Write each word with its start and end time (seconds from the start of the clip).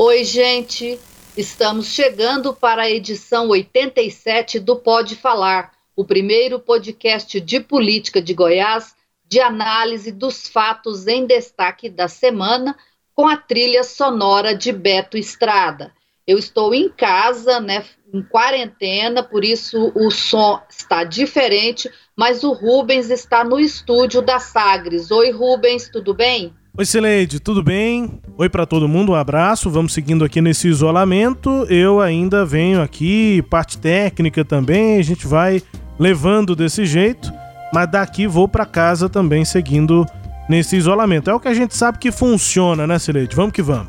Oi, 0.00 0.22
gente. 0.22 0.96
Estamos 1.36 1.86
chegando 1.88 2.54
para 2.54 2.82
a 2.82 2.88
edição 2.88 3.48
87 3.48 4.60
do 4.60 4.76
Pode 4.76 5.16
Falar, 5.16 5.72
o 5.96 6.04
primeiro 6.04 6.60
podcast 6.60 7.40
de 7.40 7.58
política 7.58 8.22
de 8.22 8.32
Goiás, 8.32 8.94
de 9.28 9.40
análise 9.40 10.12
dos 10.12 10.46
fatos 10.46 11.08
em 11.08 11.26
destaque 11.26 11.90
da 11.90 12.06
semana, 12.06 12.78
com 13.12 13.26
a 13.26 13.36
trilha 13.36 13.82
sonora 13.82 14.54
de 14.54 14.70
Beto 14.70 15.18
Estrada. 15.18 15.92
Eu 16.24 16.38
estou 16.38 16.72
em 16.72 16.88
casa, 16.88 17.58
né, 17.58 17.84
em 18.14 18.22
quarentena, 18.22 19.20
por 19.24 19.44
isso 19.44 19.90
o 19.96 20.12
som 20.12 20.62
está 20.70 21.02
diferente, 21.02 21.90
mas 22.14 22.44
o 22.44 22.52
Rubens 22.52 23.10
está 23.10 23.42
no 23.42 23.58
estúdio 23.58 24.22
da 24.22 24.38
Sagres. 24.38 25.10
Oi, 25.10 25.32
Rubens, 25.32 25.88
tudo 25.88 26.14
bem? 26.14 26.54
Oi, 26.78 26.86
Sileide, 26.86 27.40
tudo 27.40 27.60
bem? 27.60 28.20
Oi 28.36 28.48
para 28.48 28.64
todo 28.64 28.86
mundo, 28.86 29.10
um 29.10 29.14
abraço. 29.16 29.68
Vamos 29.68 29.92
seguindo 29.92 30.24
aqui 30.24 30.40
nesse 30.40 30.68
isolamento. 30.68 31.66
Eu 31.68 32.00
ainda 32.00 32.46
venho 32.46 32.80
aqui, 32.80 33.42
parte 33.50 33.76
técnica 33.76 34.44
também, 34.44 34.96
a 34.96 35.02
gente 35.02 35.26
vai 35.26 35.60
levando 35.98 36.54
desse 36.54 36.86
jeito, 36.86 37.32
mas 37.74 37.90
daqui 37.90 38.28
vou 38.28 38.46
para 38.46 38.64
casa 38.64 39.08
também 39.08 39.44
seguindo 39.44 40.06
nesse 40.48 40.76
isolamento. 40.76 41.28
É 41.28 41.34
o 41.34 41.40
que 41.40 41.48
a 41.48 41.52
gente 41.52 41.74
sabe 41.74 41.98
que 41.98 42.12
funciona, 42.12 42.86
né, 42.86 42.96
Sileide? 42.96 43.34
Vamos 43.34 43.54
que 43.54 43.60
vamos. 43.60 43.88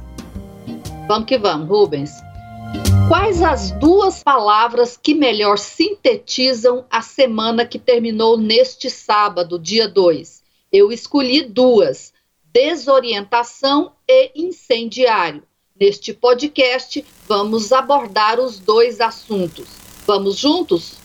Vamos 1.08 1.28
que 1.28 1.38
vamos, 1.38 1.69
Rubens. 1.69 2.11
Quais 3.08 3.44
as 3.44 3.69
duas 3.69 4.23
palavras 4.23 4.97
que 4.97 5.13
melhor 5.13 5.59
sintetizam 5.59 6.83
a 6.89 7.03
semana 7.03 7.67
que 7.67 7.78
terminou 7.78 8.35
neste 8.35 8.89
sábado, 8.89 9.59
dia 9.59 9.88
2? 9.88 10.41
Eu 10.73 10.91
escolhi 10.91 11.44
duas: 11.44 12.17
desorientação 12.53 13.94
e 14.08 14.31
incendiário. 14.36 15.44
Neste 15.80 16.14
podcast, 16.14 17.06
vamos 17.28 17.72
abordar 17.72 18.39
os 18.39 18.59
dois 18.59 19.00
assuntos. 19.00 19.67
Vamos 20.06 20.38
juntos? 20.38 20.98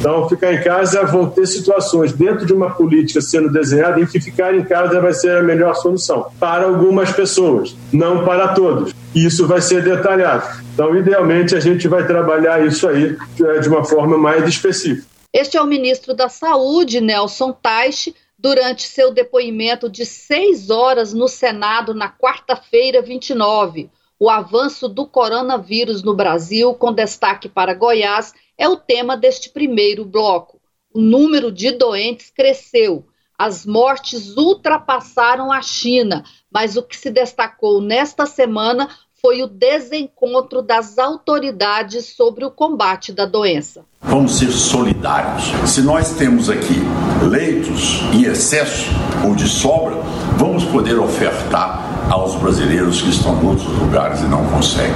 Então, 0.00 0.26
ficar 0.26 0.54
em 0.54 0.62
casa 0.62 1.04
vão 1.04 1.28
ter 1.28 1.46
situações 1.46 2.10
dentro 2.14 2.46
de 2.46 2.54
uma 2.54 2.70
política 2.70 3.20
sendo 3.20 3.52
desenhada 3.52 4.00
em 4.00 4.06
que 4.06 4.18
ficar 4.18 4.54
em 4.54 4.64
casa 4.64 4.98
vai 4.98 5.12
ser 5.12 5.36
a 5.36 5.42
melhor 5.42 5.74
solução 5.74 6.32
para 6.40 6.64
algumas 6.64 7.12
pessoas, 7.12 7.76
não 7.92 8.24
para 8.24 8.54
todos. 8.54 8.94
Isso 9.14 9.46
vai 9.46 9.60
ser 9.60 9.84
detalhado. 9.84 10.64
Então, 10.72 10.96
idealmente, 10.96 11.54
a 11.54 11.60
gente 11.60 11.86
vai 11.86 12.06
trabalhar 12.06 12.66
isso 12.66 12.88
aí 12.88 13.14
é, 13.44 13.58
de 13.58 13.68
uma 13.68 13.84
forma 13.84 14.16
mais 14.16 14.48
específica. 14.48 15.06
Este 15.34 15.58
é 15.58 15.62
o 15.62 15.66
ministro 15.66 16.14
da 16.14 16.30
Saúde, 16.30 16.98
Nelson 16.98 17.52
Taixe, 17.52 18.14
durante 18.38 18.88
seu 18.88 19.12
depoimento 19.12 19.90
de 19.90 20.06
seis 20.06 20.70
horas 20.70 21.12
no 21.12 21.28
Senado 21.28 21.92
na 21.92 22.10
quarta-feira, 22.10 23.02
29. 23.02 23.90
O 24.22 24.28
avanço 24.28 24.86
do 24.86 25.06
coronavírus 25.06 26.02
no 26.02 26.14
Brasil, 26.14 26.74
com 26.74 26.92
destaque 26.92 27.48
para 27.48 27.72
Goiás 27.72 28.34
é 28.58 28.68
o 28.68 28.76
tema 28.76 29.16
deste 29.16 29.48
primeiro 29.48 30.04
bloco. 30.04 30.60
O 30.92 31.00
número 31.00 31.50
de 31.50 31.72
doentes 31.72 32.30
cresceu, 32.30 33.06
as 33.38 33.64
mortes 33.64 34.36
ultrapassaram 34.36 35.50
a 35.50 35.62
China, 35.62 36.22
mas 36.52 36.76
o 36.76 36.82
que 36.82 36.98
se 36.98 37.10
destacou 37.10 37.80
nesta 37.80 38.26
semana 38.26 38.90
foi 39.22 39.42
o 39.42 39.46
desencontro 39.46 40.60
das 40.60 40.98
autoridades 40.98 42.14
sobre 42.14 42.44
o 42.44 42.50
combate 42.50 43.14
da 43.14 43.24
doença. 43.24 43.86
Vamos 44.02 44.38
ser 44.38 44.50
solidários. 44.50 45.44
Se 45.66 45.80
nós 45.80 46.12
temos 46.12 46.50
aqui 46.50 46.74
leitos 47.26 48.00
em 48.12 48.24
excesso 48.24 48.90
ou 49.26 49.34
de 49.34 49.48
sobra, 49.48 49.96
vamos 50.40 50.64
poder 50.64 50.98
ofertar 50.98 52.08
aos 52.08 52.34
brasileiros 52.36 53.02
que 53.02 53.10
estão 53.10 53.38
em 53.42 53.46
outros 53.46 53.68
lugares 53.78 54.20
e 54.20 54.24
não 54.24 54.42
conseguem. 54.46 54.90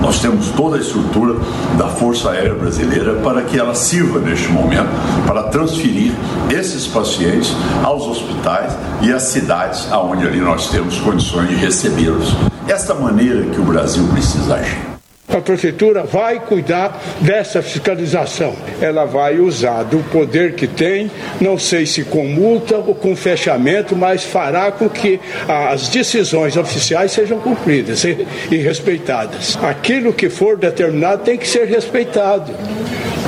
Nós 0.00 0.18
temos 0.18 0.48
toda 0.52 0.78
a 0.78 0.80
estrutura 0.80 1.38
da 1.76 1.88
Força 1.88 2.30
Aérea 2.30 2.54
Brasileira 2.54 3.16
para 3.16 3.42
que 3.42 3.58
ela 3.58 3.74
sirva 3.74 4.18
neste 4.18 4.48
momento 4.48 4.88
para 5.26 5.44
transferir 5.44 6.12
esses 6.48 6.86
pacientes 6.86 7.54
aos 7.84 8.06
hospitais 8.06 8.72
e 9.02 9.12
às 9.12 9.24
cidades 9.24 9.92
aonde 9.92 10.26
ali 10.26 10.40
nós 10.40 10.70
temos 10.70 10.98
condições 11.00 11.48
de 11.48 11.56
recebê-los. 11.56 12.34
Esta 12.66 12.94
maneira 12.94 13.42
que 13.42 13.60
o 13.60 13.64
Brasil 13.64 14.08
precisa 14.08 14.54
agir. 14.54 14.97
A 15.28 15.40
prefeitura 15.40 16.04
vai 16.04 16.40
cuidar 16.40 17.00
dessa 17.20 17.60
fiscalização. 17.60 18.56
Ela 18.80 19.04
vai 19.04 19.38
usar 19.38 19.82
do 19.82 19.98
poder 20.10 20.54
que 20.54 20.66
tem, 20.66 21.10
não 21.40 21.58
sei 21.58 21.84
se 21.84 22.02
com 22.02 22.26
multa 22.26 22.76
ou 22.78 22.94
com 22.94 23.14
fechamento, 23.14 23.94
mas 23.94 24.24
fará 24.24 24.72
com 24.72 24.88
que 24.88 25.20
as 25.46 25.88
decisões 25.88 26.56
oficiais 26.56 27.12
sejam 27.12 27.38
cumpridas 27.40 28.04
e 28.04 28.56
respeitadas. 28.56 29.58
Aquilo 29.62 30.12
que 30.12 30.30
for 30.30 30.56
determinado 30.56 31.22
tem 31.22 31.36
que 31.36 31.46
ser 31.46 31.66
respeitado. 31.66 32.52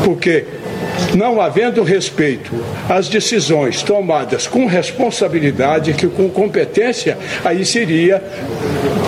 Porque 0.05 0.47
não 1.15 1.41
havendo 1.41 1.83
respeito 1.83 2.53
às 2.89 3.09
decisões 3.09 3.83
tomadas 3.83 4.47
com 4.47 4.67
responsabilidade, 4.67 5.93
que 5.95 6.07
com 6.07 6.29
competência, 6.29 7.17
aí 7.45 7.65
seria 7.65 8.23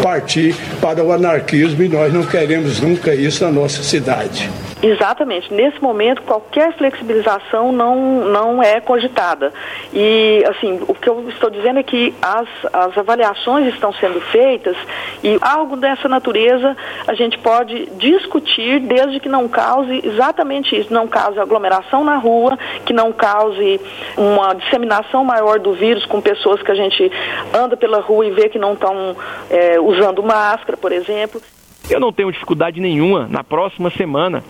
partir 0.03 0.55
para 0.81 1.03
o 1.03 1.13
anarquismo 1.13 1.83
e 1.83 1.89
nós 1.89 2.13
não 2.13 2.25
queremos 2.25 2.81
nunca 2.81 3.15
isso 3.15 3.45
na 3.45 3.51
nossa 3.51 3.83
cidade. 3.83 4.51
Exatamente. 4.83 5.55
Nesse 5.55 5.81
momento, 5.81 6.23
qualquer 6.23 6.77
flexibilização 6.77 7.71
não, 7.71 8.25
não 8.25 8.61
é 8.61 8.81
cogitada. 8.81 9.53
E, 9.93 10.45
assim, 10.49 10.81
o 10.89 10.95
que 10.95 11.09
eu 11.09 11.29
estou 11.29 11.49
dizendo 11.51 11.79
é 11.79 11.83
que 11.85 12.13
as, 12.21 12.49
as 12.73 12.99
avaliações 12.99 13.73
estão 13.73 13.93
sendo 13.95 14.21
feitas 14.21 14.77
e 15.23 15.39
algo 15.41 15.77
dessa 15.77 16.09
natureza 16.09 16.77
a 17.07 17.15
gente 17.15 17.39
pode 17.39 17.87
discutir 17.97 18.81
desde 18.81 19.21
que 19.21 19.29
não 19.29 19.47
cause 19.47 20.01
exatamente 20.05 20.77
isso, 20.77 20.93
não 20.93 21.07
cause 21.07 21.39
aglomeração 21.39 22.03
na 22.03 22.17
rua, 22.17 22.59
que 22.85 22.93
não 22.93 23.13
cause 23.13 23.81
uma 24.17 24.53
disseminação 24.55 25.25
maior 25.25 25.61
do 25.61 25.75
vírus 25.75 26.05
com 26.07 26.21
pessoas 26.21 26.61
que 26.61 26.73
a 26.73 26.75
gente 26.75 27.11
anda 27.55 27.77
pela 27.77 28.01
rua 28.01 28.27
e 28.27 28.33
vê 28.33 28.49
que 28.49 28.59
não 28.59 28.73
estão 28.73 29.17
é, 29.49 29.79
usando 29.79 30.25
máscara, 30.25 30.77
por 30.77 30.91
exemplo. 30.91 31.41
Eu 31.89 32.01
não 32.01 32.13
tenho 32.13 32.33
dificuldade 32.33 32.81
nenhuma 32.81 33.29
na 33.29 33.45
próxima 33.45 33.91
semana 33.91 34.43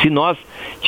se 0.00 0.10
nós 0.10 0.36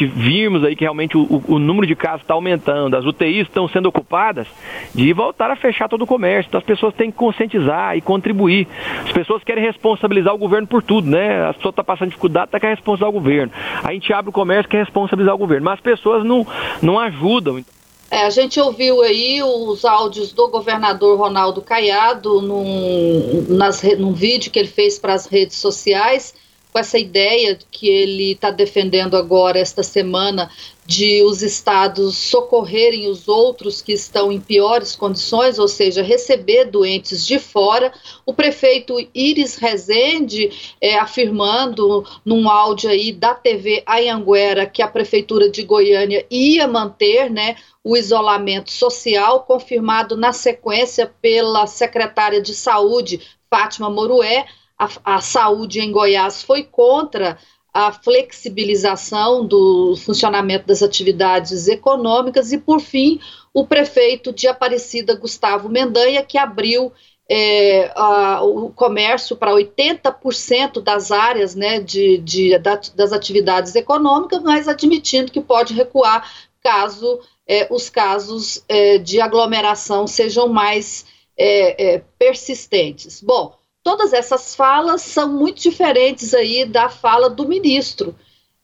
virmos 0.07 0.65
aí 0.65 0.77
que 0.77 0.85
realmente 0.85 1.17
o, 1.17 1.43
o 1.49 1.59
número 1.59 1.87
de 1.87 1.97
casos 1.97 2.23
está 2.23 2.35
aumentando, 2.35 2.97
as 2.97 3.05
UTIs 3.05 3.49
estão 3.49 3.69
sendo 3.69 3.89
ocupadas, 3.89 4.47
de 4.95 5.13
voltar 5.13 5.51
a 5.51 5.57
fechar 5.57 5.89
todo 5.89 6.03
o 6.03 6.07
comércio. 6.07 6.49
Então 6.49 6.59
as 6.59 6.65
pessoas 6.65 6.95
têm 6.95 7.11
que 7.11 7.17
conscientizar 7.17 7.97
e 7.97 8.01
contribuir. 8.01 8.69
As 9.05 9.13
pessoas 9.13 9.43
querem 9.43 9.65
responsabilizar 9.65 10.35
o 10.35 10.39
governo 10.39 10.67
por 10.67 10.83
tudo, 10.83 11.09
né? 11.09 11.49
A 11.49 11.55
pessoa 11.55 11.71
está 11.71 11.83
passando 11.83 12.09
dificuldade, 12.09 12.47
está 12.47 12.61
querendo 12.61 12.77
responsabilizar 12.77 13.09
o 13.09 13.13
governo. 13.13 13.53
A 13.83 13.93
gente 13.93 14.13
abre 14.13 14.31
o 14.31 14.33
comércio 14.33 14.69
quer 14.69 14.85
responsabilizar 14.85 15.35
o 15.35 15.39
governo, 15.39 15.65
mas 15.65 15.75
as 15.75 15.81
pessoas 15.81 16.25
não, 16.25 16.47
não 16.83 16.99
ajudam. 16.99 17.63
É, 18.11 18.25
a 18.25 18.31
gente 18.31 18.59
ouviu 18.59 19.03
aí 19.03 19.43
os 19.43 19.85
áudios 19.85 20.33
do 20.33 20.49
governador 20.49 21.19
Ronaldo 21.19 21.61
Caiado 21.61 22.41
num, 22.41 23.45
nas, 23.49 23.83
num 23.99 24.13
vídeo 24.13 24.51
que 24.51 24.59
ele 24.59 24.69
fez 24.69 24.99
para 24.99 25.13
as 25.13 25.27
redes 25.27 25.59
sociais 25.59 26.35
com 26.79 26.81
essa 26.81 26.99
ideia 26.99 27.59
que 27.73 27.89
ele 27.89 28.33
está 28.33 28.53
defendendo 28.53 29.17
agora, 29.17 29.59
esta 29.59 29.83
semana, 29.83 30.49
de 30.87 31.25
os 31.25 31.43
estados 31.43 32.17
socorrerem 32.17 33.09
os 33.09 33.27
outros 33.27 33.83
que 33.83 33.93
estão 33.93 34.31
em 34.31 34.41
piores 34.41 34.95
condições, 34.95 35.59
ou 35.59 35.67
seja, 35.67 36.03
receber 36.03 36.67
doentes 36.67 37.27
de 37.27 37.39
fora. 37.41 37.93
O 38.25 38.33
prefeito 38.33 38.95
Iris 39.13 39.57
Rezende 39.57 40.77
é, 40.81 40.97
afirmando 40.97 42.07
num 42.25 42.49
áudio 42.49 42.91
aí 42.91 43.11
da 43.11 43.35
TV 43.35 43.83
Ayanguera 43.85 44.65
que 44.65 44.81
a 44.81 44.89
prefeitura 44.89 45.51
de 45.51 45.65
Goiânia 45.65 46.25
ia 46.31 46.69
manter, 46.69 47.29
né, 47.29 47.57
o 47.83 47.97
isolamento 47.97 48.71
social, 48.71 49.43
confirmado 49.43 50.17
na 50.17 50.33
sequência 50.33 51.13
pela 51.21 51.67
secretária 51.67 52.41
de 52.41 52.55
Saúde, 52.55 53.21
Fátima 53.51 53.91
Morué, 53.91 54.47
a, 54.79 55.17
a 55.17 55.21
saúde 55.21 55.81
em 55.81 55.91
Goiás 55.91 56.43
foi 56.43 56.63
contra 56.63 57.39
a 57.73 57.93
flexibilização 57.93 59.47
do 59.47 59.95
funcionamento 59.97 60.67
das 60.67 60.83
atividades 60.83 61.69
econômicas 61.69 62.53
e, 62.53 62.59
por 62.59 62.81
fim, 62.81 63.21
o 63.53 63.67
prefeito 63.67 64.33
de 64.33 64.49
Aparecida, 64.49 65.15
Gustavo 65.15 65.69
Mendanha, 65.69 66.23
que 66.23 66.39
abriu 66.39 66.93
é, 67.29 67.93
a, 67.95 68.43
o 68.43 68.71
comércio 68.71 69.37
para 69.37 69.53
80% 69.53 70.81
das 70.81 71.13
áreas 71.13 71.55
né, 71.55 71.79
de, 71.79 72.19
de, 72.19 72.59
das 72.59 73.13
atividades 73.13 73.75
econômicas, 73.75 74.43
mas 74.43 74.67
admitindo 74.67 75.31
que 75.31 75.41
pode 75.41 75.75
recuar 75.75 76.29
caso 76.63 77.21
é, 77.47 77.67
os 77.71 77.89
casos 77.89 78.65
é, 78.69 78.99
de 78.99 79.21
aglomeração 79.21 80.07
sejam 80.07 80.49
mais 80.49 81.07
é, 81.37 81.95
é, 81.95 82.03
persistentes. 82.19 83.23
Bom, 83.23 83.58
todas 83.89 84.13
essas 84.13 84.55
falas 84.55 85.01
são 85.01 85.33
muito 85.33 85.63
diferentes 85.63 86.35
aí 86.35 86.67
da 86.67 86.91
fala 86.91 87.31
do 87.31 87.49
ministro, 87.49 88.15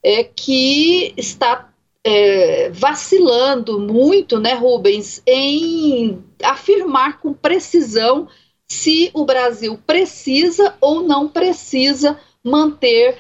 é, 0.03 0.23
que 0.23 1.15
está 1.17 1.73
é, 2.05 2.69
vacilando 2.69 3.81
muito, 3.81 4.39
né, 4.39 4.53
Rubens, 4.53 5.23
em 5.27 6.23
afirmar 6.43 7.21
com 7.21 7.33
precisão 7.33 8.29
se 8.69 9.11
o 9.15 9.25
Brasil 9.25 9.81
precisa 9.87 10.75
ou 10.79 11.03
não 11.03 11.27
precisa 11.27 12.21
manter 12.45 13.17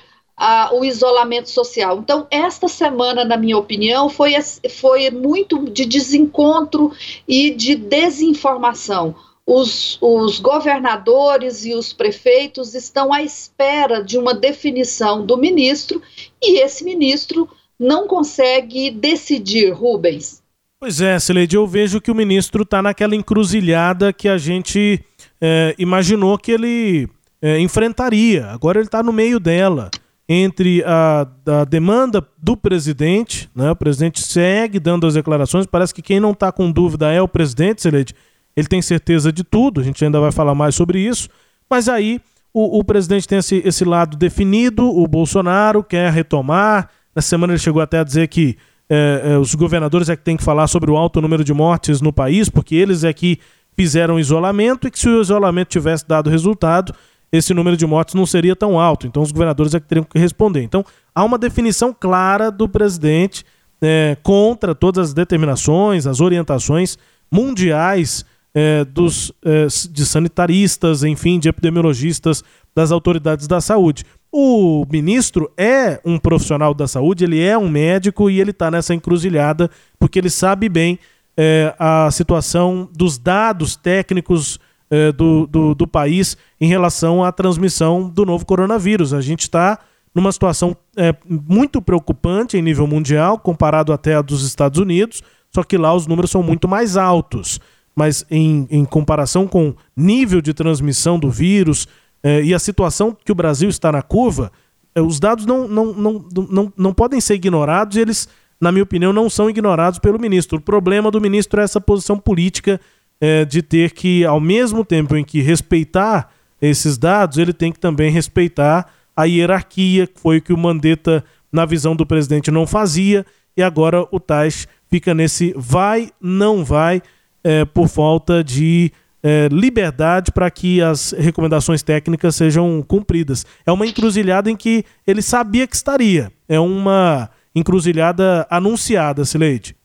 o 0.72 0.84
isolamento 0.84 1.48
social. 1.48 2.00
Então, 2.00 2.26
esta 2.30 2.68
semana, 2.68 3.24
na 3.24 3.38
minha 3.38 3.56
opinião, 3.56 4.10
foi, 4.10 4.34
foi 4.68 5.08
muito 5.10 5.70
de 5.70 5.86
desencontro 5.86 6.92
e 7.26 7.50
de 7.50 7.76
desinformação 7.76 9.14
os, 9.46 9.99
os 10.00 10.41
governadores 10.41 11.64
e 11.64 11.75
os 11.75 11.93
prefeitos 11.93 12.75
estão 12.75 13.12
à 13.12 13.23
espera 13.23 14.02
de 14.02 14.19
uma 14.19 14.35
definição 14.35 15.25
do 15.25 15.37
ministro 15.37 16.00
e 16.43 16.62
esse 16.62 16.85
ministro 16.85 17.49
não 17.79 18.06
consegue 18.06 18.91
decidir, 18.91 19.70
Rubens. 19.73 20.43
Pois 20.81 21.00
é, 21.00 21.19
Celede, 21.19 21.56
eu 21.56 21.67
vejo 21.67 22.00
que 22.00 22.11
o 22.11 22.14
ministro 22.14 22.62
está 22.62 22.82
naquela 22.82 23.17
encruzilhada 23.17 24.12
que 24.12 24.29
a 24.29 24.38
gente 24.38 25.02
é, 25.41 25.75
imaginou 25.79 26.38
que 26.38 26.52
ele 26.52 27.08
é, 27.40 27.58
enfrentaria. 27.58 28.47
Agora 28.47 28.79
ele 28.79 28.87
está 28.87 29.02
no 29.02 29.12
meio 29.12 29.40
dela, 29.40 29.90
entre 30.29 30.82
a, 30.85 31.26
a, 31.47 31.64
demanda 31.64 32.26
do 32.38 32.56
presidente, 32.56 33.50
né? 33.55 33.70
o 33.70 33.76
presidente 33.76 34.23
segue 34.23 34.81
dando 34.81 35.06
as 35.06 35.14
declarações, 35.14 35.67
parece 35.67 35.94
que 35.94 36.02
quem 36.02 36.19
não 36.19 36.31
está 36.31 36.50
com 36.50 36.70
dúvida 36.70 37.12
é 37.12 37.20
o 37.20 37.29
presidente, 37.29 37.82
Celede, 37.82 38.14
ele 38.56 38.68
tem 38.68 38.80
certeza 38.80 39.32
de 39.32 39.42
tudo, 39.42 39.80
a 39.80 39.84
gente 39.84 40.04
ainda 40.04 40.20
vai 40.20 40.32
falar 40.32 40.54
mais 40.54 40.74
sobre 40.74 41.00
isso, 41.00 41.28
mas 41.68 41.88
aí 41.88 42.20
o, 42.52 42.78
o 42.78 42.84
presidente 42.84 43.26
tem 43.26 43.38
esse, 43.38 43.60
esse 43.64 43.84
lado 43.84 44.16
definido, 44.16 44.84
o 44.84 45.06
Bolsonaro 45.08 45.82
quer 45.82 46.12
retomar. 46.12 46.88
Na 47.14 47.20
semana 47.20 47.52
ele 47.52 47.58
chegou 47.58 47.82
até 47.82 47.98
a 47.98 48.04
dizer 48.04 48.28
que 48.28 48.56
é, 48.88 49.22
é, 49.24 49.38
os 49.38 49.54
governadores 49.54 50.08
é 50.08 50.16
que 50.16 50.22
tem 50.22 50.36
que 50.36 50.44
falar 50.44 50.68
sobre 50.68 50.90
o 50.90 50.96
alto 50.96 51.20
número 51.20 51.42
de 51.42 51.52
mortes 51.52 52.00
no 52.00 52.12
país, 52.12 52.48
porque 52.48 52.76
eles 52.76 53.02
é 53.02 53.12
que 53.12 53.40
fizeram 53.76 54.20
isolamento 54.20 54.86
e 54.86 54.90
que 54.90 54.98
se 54.98 55.08
o 55.08 55.20
isolamento 55.20 55.68
tivesse 55.68 56.06
dado 56.06 56.30
resultado, 56.30 56.94
esse 57.32 57.52
número 57.52 57.76
de 57.76 57.84
mortes 57.84 58.14
não 58.14 58.24
seria 58.24 58.54
tão 58.54 58.78
alto. 58.78 59.06
Então 59.06 59.22
os 59.22 59.32
governadores 59.32 59.74
é 59.74 59.80
que 59.80 59.88
teriam 59.88 60.04
que 60.04 60.18
responder. 60.18 60.62
Então 60.62 60.84
há 61.12 61.24
uma 61.24 61.36
definição 61.36 61.92
clara 61.92 62.52
do 62.52 62.68
presidente 62.68 63.44
é, 63.82 64.16
contra 64.22 64.74
todas 64.74 65.08
as 65.08 65.14
determinações, 65.14 66.06
as 66.06 66.20
orientações 66.20 66.96
mundiais 67.30 68.24
é, 68.54 68.84
dos, 68.84 69.32
é, 69.44 69.66
de 69.90 70.06
sanitaristas, 70.06 71.02
enfim, 71.02 71.38
de 71.38 71.48
epidemiologistas, 71.48 72.44
das 72.74 72.92
autoridades 72.92 73.46
da 73.46 73.60
saúde. 73.60 74.04
O 74.32 74.84
ministro 74.90 75.50
é 75.56 76.00
um 76.04 76.18
profissional 76.18 76.74
da 76.74 76.88
saúde, 76.88 77.24
ele 77.24 77.40
é 77.40 77.56
um 77.56 77.68
médico 77.68 78.28
e 78.28 78.40
ele 78.40 78.50
está 78.50 78.70
nessa 78.70 78.94
encruzilhada 78.94 79.70
porque 79.98 80.18
ele 80.18 80.30
sabe 80.30 80.68
bem 80.68 80.98
é, 81.36 81.74
a 81.78 82.10
situação 82.10 82.88
dos 82.92 83.16
dados 83.16 83.76
técnicos 83.76 84.58
é, 84.90 85.12
do, 85.12 85.46
do, 85.46 85.74
do, 85.74 85.86
país 85.86 86.36
em 86.60 86.68
relação 86.68 87.24
à 87.24 87.32
transmissão 87.32 88.08
do 88.08 88.24
novo 88.24 88.44
coronavírus. 88.44 89.14
A 89.14 89.20
gente 89.20 89.42
está 89.42 89.78
numa 90.14 90.30
situação 90.30 90.76
é, 90.96 91.14
muito 91.28 91.80
preocupante 91.80 92.56
em 92.56 92.62
nível 92.62 92.86
mundial, 92.86 93.38
comparado 93.38 93.92
até 93.92 94.14
a 94.14 94.22
dos 94.22 94.44
Estados 94.44 94.78
Unidos, 94.78 95.22
só 95.52 95.62
que 95.62 95.76
lá 95.76 95.94
os 95.94 96.06
números 96.06 96.30
são 96.30 96.42
muito 96.42 96.68
mais 96.68 96.96
altos 96.96 97.60
mas 97.94 98.25
em, 98.31 98.67
em 98.70 98.85
comparação 98.85 99.46
com 99.46 99.75
nível 99.96 100.41
de 100.41 100.52
transmissão 100.52 101.19
do 101.19 101.31
vírus 101.31 101.87
eh, 102.23 102.43
e 102.44 102.55
a 102.55 102.58
situação 102.58 103.17
que 103.25 103.31
o 103.31 103.35
Brasil 103.35 103.69
está 103.69 103.93
na 103.93 104.02
curva, 104.02 104.50
eh, 104.94 105.00
os 105.00 105.20
dados 105.20 105.46
não, 105.46 105.69
não, 105.69 105.93
não, 105.93 106.25
não, 106.50 106.73
não 106.76 106.94
podem 106.94 107.20
ser 107.20 107.35
ignorados 107.35 107.96
e 107.96 108.00
eles, 108.00 108.29
na 108.61 108.73
minha 108.73 108.82
opinião, 108.82 109.12
não 109.12 109.31
são 109.31 109.49
ignorados 109.49 109.99
pelo 109.99 110.19
ministro. 110.19 110.58
O 110.58 110.61
problema 110.61 111.11
do 111.11 111.20
ministro 111.20 111.61
é 111.61 111.64
essa 111.64 111.81
posição 111.81 112.19
política 112.19 112.81
eh, 113.20 113.44
de 113.44 113.62
ter 113.62 113.93
que, 113.93 114.25
ao 114.25 114.40
mesmo 114.40 114.85
tempo 114.85 115.17
em 115.17 115.25
que 115.25 115.40
respeitar 115.40 116.31
esses 116.61 116.99
dados, 116.99 117.38
ele 117.38 117.52
tem 117.52 117.70
que 117.70 117.79
também 117.79 118.11
respeitar 118.11 118.90
a 119.17 119.25
hierarquia, 119.25 120.06
que 120.06 120.20
foi 120.20 120.38
o 120.38 120.43
que 120.43 120.52
o 120.52 120.58
Mandetta, 120.58 121.25
na 121.52 121.64
visão 121.64 121.94
do 121.94 122.05
presidente, 122.05 122.50
não 122.50 122.67
fazia, 122.67 123.25
e 123.56 123.62
agora 123.62 124.06
o 124.11 124.19
Tais 124.19 124.67
fica 124.90 125.14
nesse 125.14 125.55
vai, 125.56 126.11
não 126.20 126.64
vai 126.64 127.00
é, 127.44 127.64
por 127.64 127.88
falta 127.88 128.43
de 128.43 128.91
é, 129.23 129.49
liberdade 129.52 130.32
para 130.32 130.50
que 130.50 130.82
as 130.82 131.12
recomendações 131.12 131.82
técnicas 131.82 132.35
sejam 132.35 132.82
cumpridas. 132.82 133.46
É 133.64 133.70
uma 133.70 133.87
encruzilhada 133.87 134.50
em 134.50 134.56
que 134.56 134.85
ele 135.06 135.23
sabia 135.23 135.67
que 135.67 135.76
estaria. 135.76 136.32
É 136.49 136.58
uma 136.58 137.31
encruzilhada 137.55 138.46
anunciada, 138.50 139.25
Sileide. 139.25 139.76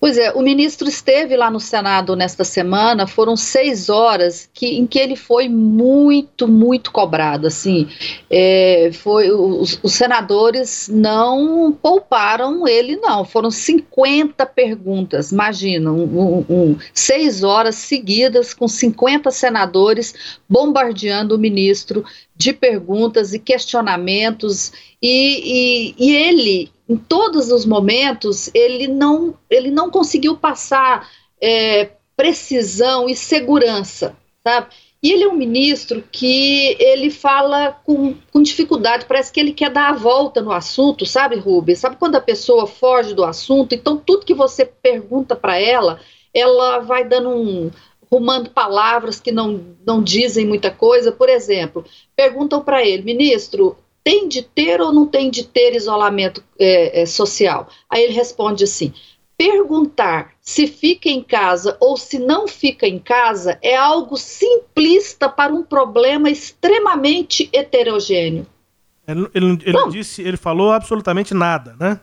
Pois 0.00 0.16
é, 0.16 0.32
o 0.32 0.40
ministro 0.40 0.88
esteve 0.88 1.36
lá 1.36 1.50
no 1.50 1.60
Senado 1.60 2.16
nesta 2.16 2.42
semana, 2.42 3.06
foram 3.06 3.36
seis 3.36 3.90
horas 3.90 4.48
que, 4.54 4.78
em 4.78 4.86
que 4.86 4.98
ele 4.98 5.14
foi 5.14 5.46
muito, 5.46 6.48
muito 6.48 6.90
cobrado, 6.90 7.46
assim, 7.46 7.86
é, 8.30 8.90
foi, 8.94 9.30
os, 9.30 9.78
os, 9.82 9.92
senadores 9.92 10.88
não 10.90 11.70
pouparam 11.70 12.66
ele, 12.66 12.96
não, 12.96 13.26
foram 13.26 13.50
50 13.50 14.46
perguntas, 14.46 15.32
imagina, 15.32 15.92
um, 15.92 16.46
um, 16.48 16.78
seis 16.94 17.42
horas 17.42 17.74
seguidas 17.74 18.54
com 18.54 18.66
50 18.66 19.30
senadores 19.30 20.14
bombardeando 20.48 21.36
o 21.36 21.38
ministro 21.38 22.06
de 22.40 22.54
perguntas 22.54 23.34
e 23.34 23.38
questionamentos, 23.38 24.72
e, 25.02 25.92
e, 25.98 26.06
e 26.06 26.16
ele 26.16 26.72
em 26.88 26.96
todos 26.96 27.52
os 27.52 27.66
momentos, 27.66 28.50
ele 28.54 28.88
não, 28.88 29.34
ele 29.50 29.70
não 29.70 29.90
conseguiu 29.90 30.38
passar 30.38 31.06
é, 31.38 31.90
precisão 32.16 33.10
e 33.10 33.14
segurança, 33.14 34.16
sabe? 34.42 34.68
E 35.02 35.12
ele 35.12 35.24
é 35.24 35.28
um 35.28 35.36
ministro 35.36 36.02
que 36.10 36.76
ele 36.80 37.10
fala 37.10 37.78
com, 37.84 38.14
com, 38.32 38.42
dificuldade, 38.42 39.04
parece 39.04 39.30
que 39.30 39.38
ele 39.38 39.52
quer 39.52 39.70
dar 39.70 39.90
a 39.90 39.94
volta 39.94 40.40
no 40.40 40.50
assunto, 40.50 41.04
sabe, 41.04 41.36
Rubens? 41.36 41.78
Sabe 41.78 41.96
quando 41.96 42.16
a 42.16 42.20
pessoa 42.22 42.66
foge 42.66 43.14
do 43.14 43.22
assunto? 43.22 43.74
Então, 43.74 43.98
tudo 43.98 44.24
que 44.24 44.34
você 44.34 44.64
pergunta 44.64 45.36
para 45.36 45.58
ela, 45.58 46.00
ela 46.32 46.78
vai 46.78 47.04
dando 47.04 47.28
um. 47.28 47.70
Rumando 48.10 48.50
palavras 48.50 49.20
que 49.20 49.30
não, 49.30 49.60
não 49.86 50.02
dizem 50.02 50.46
muita 50.46 50.70
coisa. 50.70 51.12
Por 51.12 51.28
exemplo, 51.28 51.84
perguntam 52.16 52.62
para 52.62 52.84
ele, 52.84 53.02
ministro, 53.02 53.76
tem 54.02 54.28
de 54.28 54.42
ter 54.42 54.80
ou 54.80 54.92
não 54.92 55.06
tem 55.06 55.30
de 55.30 55.44
ter 55.44 55.74
isolamento 55.74 56.42
é, 56.58 57.02
é, 57.02 57.06
social? 57.06 57.68
Aí 57.88 58.02
ele 58.02 58.12
responde 58.12 58.64
assim: 58.64 58.92
perguntar 59.38 60.32
se 60.40 60.66
fica 60.66 61.08
em 61.08 61.22
casa 61.22 61.76
ou 61.80 61.96
se 61.96 62.18
não 62.18 62.48
fica 62.48 62.86
em 62.86 62.98
casa 62.98 63.58
é 63.62 63.76
algo 63.76 64.16
simplista 64.16 65.28
para 65.28 65.52
um 65.52 65.62
problema 65.62 66.28
extremamente 66.28 67.48
heterogêneo. 67.52 68.46
Ele, 69.06 69.28
ele, 69.34 69.58
ele 69.64 69.90
disse, 69.90 70.22
ele 70.22 70.36
falou 70.36 70.72
absolutamente 70.72 71.34
nada, 71.34 71.76
né? 71.78 72.00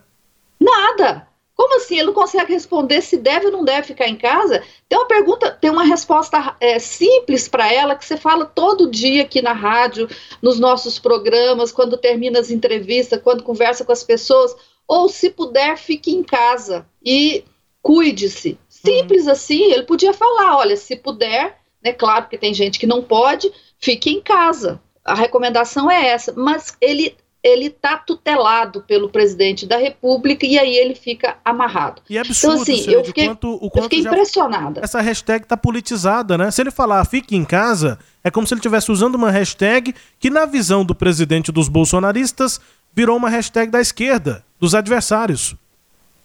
Nada. 0.59 1.26
Como 1.57 1.77
assim? 1.77 1.95
Ele 1.95 2.05
não 2.05 2.13
consegue 2.13 2.53
responder 2.53 3.01
se 3.01 3.17
deve 3.17 3.47
ou 3.47 3.51
não 3.51 3.65
deve 3.65 3.87
ficar 3.87 4.07
em 4.07 4.15
casa? 4.15 4.63
Tem 4.87 4.97
uma 4.97 5.07
pergunta, 5.07 5.49
tem 5.49 5.71
uma 5.71 5.83
resposta 5.83 6.55
é, 6.61 6.77
simples 6.77 7.47
para 7.47 7.73
ela 7.73 7.95
que 7.95 8.05
você 8.05 8.15
fala 8.15 8.45
todo 8.45 8.91
dia 8.91 9.23
aqui 9.23 9.41
na 9.41 9.53
rádio, 9.53 10.07
nos 10.39 10.59
nossos 10.59 10.99
programas, 10.99 11.71
quando 11.71 11.97
termina 11.97 12.39
as 12.39 12.51
entrevistas, 12.51 13.19
quando 13.23 13.41
conversa 13.41 13.83
com 13.83 13.91
as 13.91 14.03
pessoas. 14.03 14.55
Ou 14.87 15.09
se 15.09 15.31
puder, 15.31 15.77
fique 15.79 16.11
em 16.11 16.23
casa 16.23 16.85
e 17.03 17.43
cuide-se. 17.81 18.59
Simples 18.69 19.25
uhum. 19.25 19.31
assim, 19.31 19.71
ele 19.71 19.83
podia 19.83 20.13
falar: 20.13 20.57
olha, 20.57 20.77
se 20.77 20.95
puder, 20.95 21.59
né? 21.83 21.91
Claro 21.91 22.29
que 22.29 22.37
tem 22.37 22.53
gente 22.53 22.77
que 22.77 22.85
não 22.85 23.01
pode, 23.01 23.51
fique 23.79 24.11
em 24.11 24.21
casa. 24.21 24.79
A 25.03 25.15
recomendação 25.15 25.89
é 25.89 26.09
essa, 26.09 26.33
mas 26.33 26.77
ele 26.79 27.17
ele 27.47 27.67
está 27.67 27.97
tutelado 27.97 28.81
pelo 28.81 29.09
presidente 29.09 29.65
da 29.65 29.77
República 29.77 30.45
e 30.45 30.57
aí 30.57 30.75
ele 30.75 30.95
fica 30.95 31.37
amarrado. 31.43 32.01
E 32.09 32.17
é 32.17 32.21
absurdo, 32.21 32.61
então, 32.61 32.75
assim, 32.75 32.91
eu 32.91 33.03
fiquei, 33.03 33.25
o 33.25 33.27
quanto, 33.29 33.53
o 33.53 33.59
quanto 33.69 33.77
eu 33.77 33.83
fiquei 33.83 33.99
impressionada. 33.99 34.81
Essa 34.83 35.01
hashtag 35.01 35.43
está 35.43 35.57
politizada, 35.57 36.37
né? 36.37 36.51
Se 36.51 36.61
ele 36.61 36.71
falar 36.71 37.03
fique 37.05 37.35
em 37.35 37.45
casa, 37.45 37.97
é 38.23 38.29
como 38.29 38.45
se 38.45 38.53
ele 38.53 38.59
estivesse 38.59 38.91
usando 38.91 39.15
uma 39.15 39.31
hashtag 39.31 39.95
que, 40.19 40.29
na 40.29 40.45
visão 40.45 40.83
do 40.83 40.93
presidente 40.93 41.51
dos 41.51 41.67
bolsonaristas, 41.67 42.59
virou 42.93 43.15
uma 43.15 43.29
hashtag 43.29 43.71
da 43.71 43.79
esquerda, 43.79 44.43
dos 44.59 44.73
adversários. 44.73 45.55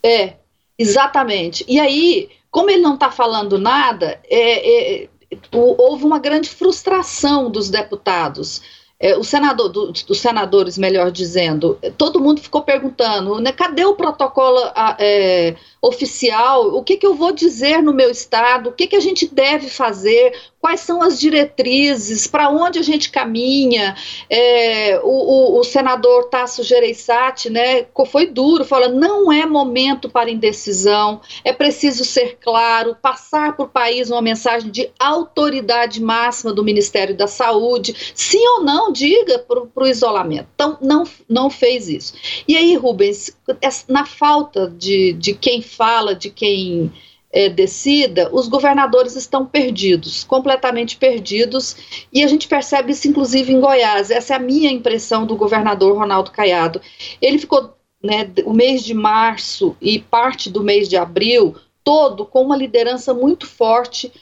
É, 0.03 0.35
exatamente. 0.79 1.65
E 1.69 1.79
aí, 1.79 2.29
como 2.51 2.71
ele 2.71 2.83
não 2.83 2.95
está 2.95 3.11
falando 3.11 3.59
nada, 3.59 4.19
é, 4.29 5.03
é, 5.05 5.09
houve 5.53 6.05
uma 6.05 6.19
grande 6.19 6.51
frustração 6.51 7.51
dos 7.51 7.71
deputados 7.71 8.82
é, 9.03 9.17
o 9.17 9.25
senador, 9.25 9.69
do, 9.69 9.91
dos 9.91 10.21
senadores, 10.21 10.79
melhor 10.79 11.11
dizendo, 11.11 11.77
todo 11.99 12.21
mundo 12.21 12.41
ficou 12.41 12.63
perguntando, 12.63 13.41
né, 13.41 13.51
cadê 13.51 13.85
o 13.85 13.97
protocolo 13.97 14.61
é, 14.97 15.57
oficial? 15.83 16.69
O 16.73 16.85
que, 16.85 16.97
que 16.97 17.05
eu 17.05 17.13
vou 17.13 17.33
dizer 17.33 17.83
no 17.83 17.93
meu 17.93 18.09
estado? 18.13 18.69
O 18.69 18.73
que, 18.73 18.87
que 18.87 18.95
a 18.95 19.01
gente 19.01 19.27
deve 19.27 19.69
fazer? 19.69 20.33
Quais 20.63 20.79
são 20.79 21.03
as 21.03 21.19
diretrizes? 21.19 22.29
Para 22.29 22.49
onde 22.49 22.79
a 22.79 22.83
gente 22.83 23.11
caminha? 23.11 23.97
É, 24.31 25.01
o, 25.03 25.09
o, 25.57 25.59
o, 25.59 25.65
senador 25.65 26.29
Tasso 26.29 26.63
Gereissati, 26.63 27.51
né, 27.51 27.85
foi 28.07 28.27
duro, 28.27 28.65
fala, 28.65 28.87
não 28.87 29.33
é 29.33 29.45
momento 29.45 30.09
para 30.09 30.31
indecisão, 30.31 31.21
é 31.43 31.53
preciso 31.53 32.05
ser 32.05 32.39
claro, 32.41 32.97
passar 33.03 33.57
para 33.57 33.65
o 33.65 33.69
país 33.69 34.09
uma 34.09 34.23
mensagem 34.23 34.71
de 34.71 34.89
autoridade 35.01 36.01
máxima 36.01 36.53
do 36.53 36.63
Ministério 36.63 37.17
da 37.17 37.27
Saúde, 37.27 38.13
sim 38.15 38.47
ou 38.47 38.63
não, 38.63 38.93
diga 38.93 39.41
para 39.41 39.85
o 39.85 39.87
isolamento. 39.89 40.47
Então, 40.55 40.79
não, 40.81 41.03
não 41.29 41.51
fez 41.51 41.89
isso. 41.89 42.15
E 42.47 42.57
aí, 42.57 42.77
Rubens, 42.77 43.37
na 43.89 44.07
falta 44.07 44.73
de, 44.79 45.13
de 45.15 45.35
quem 45.35 45.61
fala, 45.61 46.15
de 46.15 46.31
quem 46.31 46.93
é, 47.33 47.51
os 48.31 48.47
governadores 48.47 49.17
estão 49.17 49.47
perdidos, 49.47 50.23
completamente 50.23 50.97
perdidos, 50.97 52.05
e 52.13 52.23
a 52.23 52.27
gente 52.27 52.47
percebe 52.47 52.93
isso 52.93 53.09
inclusive 53.09 53.53
em 53.53 53.61
Goiás. 53.61 54.11
Essa 54.11 54.35
é 54.35 54.37
a 54.37 54.41
minha 54.41 54.71
impressão 54.71 55.27
do 55.27 55.35
governador 55.35 55.97
Ronaldo 55.97 56.31
Caiado. 56.31 56.81
Ele 57.21 57.39
ficou 57.39 57.75
né, 58.03 58.31
o 58.45 58.53
mês 58.53 58.83
de 58.83 58.93
março 58.93 59.75
e 59.81 59.99
parte 59.99 60.51
do 60.51 60.63
mês 60.63 60.89
de 60.89 60.97
abril 60.97 61.57
todo 61.83 62.27
com 62.27 62.43
uma 62.43 62.57
liderança 62.57 63.15
muito 63.15 63.47
forte 63.47 64.13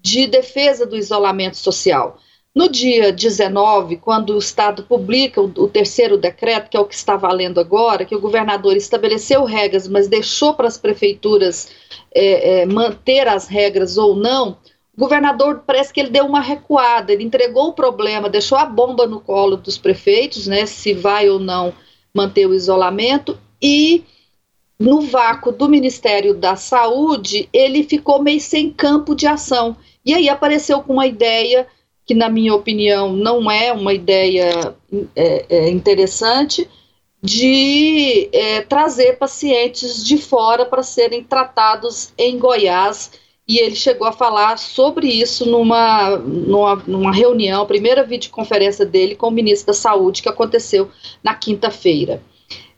de 0.00 0.26
defesa 0.26 0.86
do 0.86 0.96
isolamento 0.96 1.56
social. 1.56 2.18
No 2.52 2.68
dia 2.68 3.12
19, 3.12 3.96
quando 3.98 4.34
o 4.34 4.38
Estado 4.38 4.82
publica 4.82 5.40
o, 5.40 5.44
o, 5.44 5.68
terceiro 5.68 6.18
decreto, 6.18 6.68
que 6.68 6.76
é 6.76 6.80
o 6.80 6.84
que 6.84 6.96
está 6.96 7.16
valendo 7.16 7.60
agora, 7.60 8.04
que 8.04 8.14
o 8.14 8.20
governador 8.20 8.76
estabeleceu 8.76 9.44
regras, 9.44 9.86
mas 9.86 10.08
deixou 10.08 10.54
para 10.54 10.66
as 10.66 10.76
prefeituras 10.76 11.70
é, 12.12 12.62
é, 12.62 12.66
manter 12.66 13.28
as 13.28 13.46
regras 13.46 13.96
ou 13.96 14.16
não, 14.16 14.58
o 14.96 15.00
governador 15.00 15.62
parece 15.64 15.92
que 15.92 16.00
ele 16.00 16.10
deu 16.10 16.26
uma 16.26 16.40
recuada, 16.40 17.12
ele 17.12 17.22
entregou 17.22 17.68
o 17.68 17.72
problema, 17.72 18.28
deixou 18.28 18.58
a 18.58 18.66
bomba 18.66 19.06
no 19.06 19.20
colo 19.20 19.56
dos 19.56 19.78
prefeitos, 19.78 20.48
né, 20.48 20.66
se 20.66 20.92
vai 20.92 21.30
ou 21.30 21.38
não 21.38 21.72
manter 22.12 22.46
o 22.46 22.54
isolamento, 22.54 23.38
e 23.62 24.02
no 24.76 25.02
vácuo 25.02 25.52
do 25.52 25.68
Ministério 25.68 26.34
da 26.34 26.56
Saúde, 26.56 27.48
ele 27.52 27.84
ficou 27.84 28.20
meio 28.20 28.40
sem 28.40 28.70
campo 28.70 29.14
de 29.14 29.26
ação. 29.26 29.76
E 30.04 30.14
aí 30.14 30.28
apareceu 30.28 30.82
com 30.82 30.94
uma 30.94 31.06
ideia 31.06 31.66
que, 32.10 32.14
na 32.14 32.28
minha 32.28 32.52
opinião, 32.52 33.12
não 33.12 33.48
é 33.48 33.72
uma 33.72 33.94
ideia 33.94 34.74
é, 35.14 35.46
é 35.48 35.70
interessante, 35.70 36.68
de 37.22 38.28
é, 38.32 38.62
trazer 38.62 39.16
pacientes 39.16 40.04
de 40.04 40.18
fora 40.18 40.66
para 40.66 40.82
serem 40.82 41.22
tratados 41.22 42.12
em 42.18 42.36
Goiás. 42.36 43.12
E 43.46 43.58
ele 43.58 43.76
chegou 43.76 44.08
a 44.08 44.12
falar 44.12 44.58
sobre 44.58 45.06
isso 45.06 45.48
numa, 45.48 46.16
numa, 46.16 46.74
numa 46.84 47.12
reunião, 47.12 47.64
primeira 47.64 48.02
videoconferência 48.02 48.84
dele 48.84 49.14
com 49.14 49.28
o 49.28 49.30
ministro 49.30 49.68
da 49.68 49.72
Saúde, 49.72 50.20
que 50.20 50.28
aconteceu 50.28 50.90
na 51.22 51.36
quinta-feira. 51.36 52.20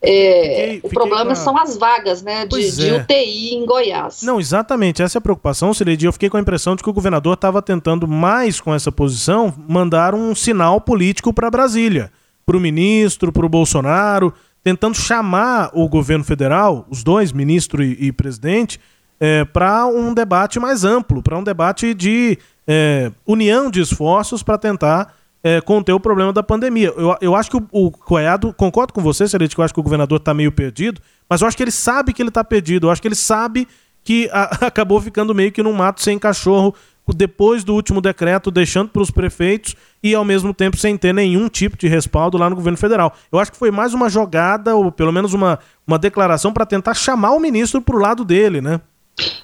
É, 0.04 0.72
fiquei, 0.72 0.80
o 0.82 0.88
problema 0.88 1.34
são 1.36 1.56
as 1.56 1.76
vagas 1.76 2.22
né, 2.22 2.44
de, 2.44 2.76
de 2.76 2.88
é. 2.88 3.00
UTI 3.00 3.54
em 3.54 3.64
Goiás. 3.64 4.22
Não, 4.22 4.40
exatamente. 4.40 5.00
Essa 5.00 5.18
é 5.18 5.20
a 5.20 5.22
preocupação, 5.22 5.72
Cileide. 5.72 6.06
Eu 6.06 6.12
fiquei 6.12 6.28
com 6.28 6.36
a 6.36 6.40
impressão 6.40 6.74
de 6.74 6.82
que 6.82 6.90
o 6.90 6.92
governador 6.92 7.34
estava 7.34 7.62
tentando, 7.62 8.08
mais 8.08 8.60
com 8.60 8.74
essa 8.74 8.90
posição, 8.90 9.54
mandar 9.68 10.12
um 10.14 10.34
sinal 10.34 10.80
político 10.80 11.32
para 11.32 11.50
Brasília. 11.50 12.10
Para 12.44 12.56
o 12.56 12.60
ministro, 12.60 13.30
para 13.30 13.46
o 13.46 13.48
Bolsonaro, 13.48 14.34
tentando 14.64 14.96
chamar 14.96 15.70
o 15.72 15.88
governo 15.88 16.24
federal, 16.24 16.84
os 16.90 17.04
dois, 17.04 17.32
ministro 17.32 17.82
e, 17.82 18.08
e 18.08 18.12
presidente, 18.12 18.80
é, 19.20 19.44
para 19.44 19.86
um 19.86 20.12
debate 20.12 20.58
mais 20.58 20.82
amplo, 20.84 21.22
para 21.22 21.38
um 21.38 21.44
debate 21.44 21.94
de 21.94 22.36
é, 22.66 23.12
união 23.24 23.70
de 23.70 23.80
esforços 23.80 24.42
para 24.42 24.58
tentar 24.58 25.14
é, 25.42 25.60
conter 25.60 25.92
o 25.92 26.00
problema 26.00 26.32
da 26.32 26.42
pandemia. 26.42 26.92
Eu, 26.96 27.16
eu 27.20 27.34
acho 27.34 27.50
que 27.50 27.56
o, 27.70 27.90
Coiado, 27.90 28.52
concordo 28.54 28.92
com 28.92 29.02
você, 29.02 29.26
Celeste, 29.26 29.54
que 29.54 29.60
eu 29.60 29.64
acho 29.64 29.74
que 29.74 29.80
o 29.80 29.82
governador 29.82 30.18
está 30.18 30.32
meio 30.32 30.52
perdido, 30.52 31.00
mas 31.28 31.40
eu 31.40 31.48
acho 31.48 31.56
que 31.56 31.62
ele 31.62 31.72
sabe 31.72 32.12
que 32.12 32.22
ele 32.22 32.28
está 32.28 32.44
perdido, 32.44 32.86
eu 32.86 32.90
acho 32.90 33.02
que 33.02 33.08
ele 33.08 33.14
sabe 33.14 33.66
que 34.04 34.28
a, 34.32 34.44
acabou 34.66 35.00
ficando 35.00 35.34
meio 35.34 35.52
que 35.52 35.62
num 35.62 35.72
mato 35.72 36.02
sem 36.02 36.18
cachorro 36.18 36.74
depois 37.14 37.64
do 37.64 37.74
último 37.74 38.00
decreto, 38.00 38.50
deixando 38.50 38.88
para 38.88 39.02
os 39.02 39.10
prefeitos 39.10 39.74
e 40.02 40.14
ao 40.14 40.24
mesmo 40.24 40.54
tempo 40.54 40.76
sem 40.76 40.96
ter 40.96 41.12
nenhum 41.12 41.48
tipo 41.48 41.76
de 41.76 41.88
respaldo 41.88 42.38
lá 42.38 42.48
no 42.48 42.54
governo 42.54 42.78
federal. 42.78 43.12
Eu 43.30 43.40
acho 43.40 43.50
que 43.50 43.58
foi 43.58 43.72
mais 43.72 43.92
uma 43.92 44.08
jogada, 44.08 44.76
ou 44.76 44.92
pelo 44.92 45.12
menos 45.12 45.34
uma, 45.34 45.58
uma 45.84 45.98
declaração 45.98 46.52
para 46.52 46.64
tentar 46.64 46.94
chamar 46.94 47.32
o 47.32 47.40
ministro 47.40 47.82
para 47.82 47.96
o 47.96 47.98
lado 47.98 48.24
dele, 48.24 48.60
né? 48.60 48.80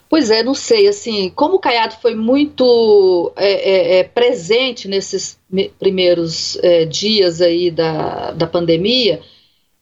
Pois 0.08 0.30
é, 0.30 0.42
não 0.42 0.54
sei, 0.54 0.88
assim, 0.88 1.30
como 1.30 1.56
o 1.56 1.58
Caiado 1.58 1.96
foi 2.00 2.14
muito 2.14 3.30
é, 3.36 3.52
é, 3.52 3.98
é 3.98 4.04
presente 4.04 4.88
nesses 4.88 5.38
primeiros 5.78 6.56
é, 6.62 6.86
dias 6.86 7.42
aí 7.42 7.70
da, 7.70 8.30
da 8.30 8.46
pandemia, 8.46 9.20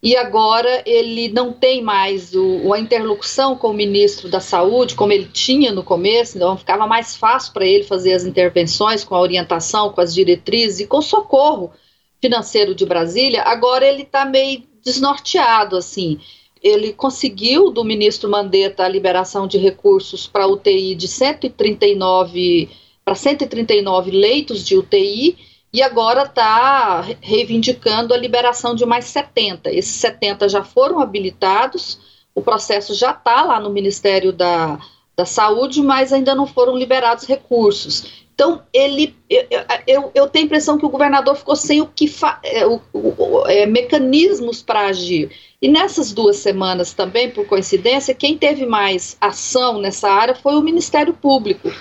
e 0.02 0.16
agora 0.16 0.82
ele 0.84 1.28
não 1.28 1.52
tem 1.52 1.80
mais 1.80 2.34
o, 2.34 2.72
a 2.72 2.78
interlocução 2.78 3.56
com 3.56 3.70
o 3.70 3.74
ministro 3.74 4.28
da 4.28 4.40
Saúde, 4.40 4.94
como 4.94 5.12
ele 5.12 5.26
tinha 5.32 5.72
no 5.72 5.82
começo, 5.82 6.36
então 6.36 6.56
ficava 6.56 6.86
mais 6.86 7.16
fácil 7.16 7.52
para 7.52 7.64
ele 7.64 7.84
fazer 7.84 8.12
as 8.12 8.24
intervenções 8.24 9.04
com 9.04 9.14
a 9.14 9.20
orientação, 9.20 9.92
com 9.92 10.00
as 10.00 10.12
diretrizes 10.12 10.80
e 10.80 10.86
com 10.86 10.98
o 10.98 11.02
socorro 11.02 11.72
financeiro 12.20 12.74
de 12.74 12.84
Brasília, 12.84 13.42
agora 13.42 13.86
ele 13.86 14.02
está 14.02 14.24
meio 14.24 14.64
desnorteado, 14.84 15.76
assim 15.76 16.18
ele 16.66 16.92
conseguiu 16.92 17.70
do 17.70 17.84
ministro 17.84 18.28
Mandetta 18.28 18.84
a 18.84 18.88
liberação 18.88 19.46
de 19.46 19.56
recursos 19.56 20.26
para 20.26 20.48
UTI 20.48 20.96
de 20.96 21.06
139 21.06 22.68
para 23.04 23.14
139 23.14 24.10
leitos 24.10 24.64
de 24.64 24.76
UTI 24.76 25.38
e 25.72 25.80
agora 25.80 26.24
está 26.24 27.02
reivindicando 27.20 28.12
a 28.12 28.16
liberação 28.16 28.74
de 28.74 28.84
mais 28.84 29.04
70. 29.04 29.70
Esses 29.70 29.94
70 29.94 30.48
já 30.48 30.64
foram 30.64 30.98
habilitados, 31.00 32.00
o 32.34 32.42
processo 32.42 32.94
já 32.94 33.12
está 33.12 33.42
lá 33.44 33.60
no 33.60 33.70
Ministério 33.70 34.32
da, 34.32 34.80
da 35.16 35.24
Saúde, 35.24 35.80
mas 35.82 36.12
ainda 36.12 36.34
não 36.34 36.48
foram 36.48 36.76
liberados 36.76 37.26
recursos. 37.26 38.25
Então, 38.36 38.60
ele, 38.70 39.16
eu, 39.30 39.46
eu, 39.86 40.10
eu, 40.14 40.28
tenho 40.28 40.44
a 40.44 40.46
impressão 40.46 40.76
que 40.76 40.84
o 40.84 40.90
governador 40.90 41.34
ficou 41.36 41.56
sem 41.56 41.80
o 41.80 41.86
que 41.86 42.14
é, 42.42 42.66
o, 42.66 42.82
o, 42.92 43.46
é, 43.46 43.64
mecanismos 43.64 44.60
para 44.60 44.88
agir. 44.88 45.30
E 45.60 45.68
nessas 45.68 46.12
duas 46.12 46.36
semanas 46.36 46.92
também, 46.92 47.30
por 47.30 47.46
coincidência, 47.46 48.14
quem 48.14 48.36
teve 48.36 48.66
mais 48.66 49.16
ação 49.22 49.78
nessa 49.78 50.10
área 50.10 50.34
foi 50.34 50.54
o 50.54 50.60
Ministério 50.60 51.14
Público. 51.14 51.72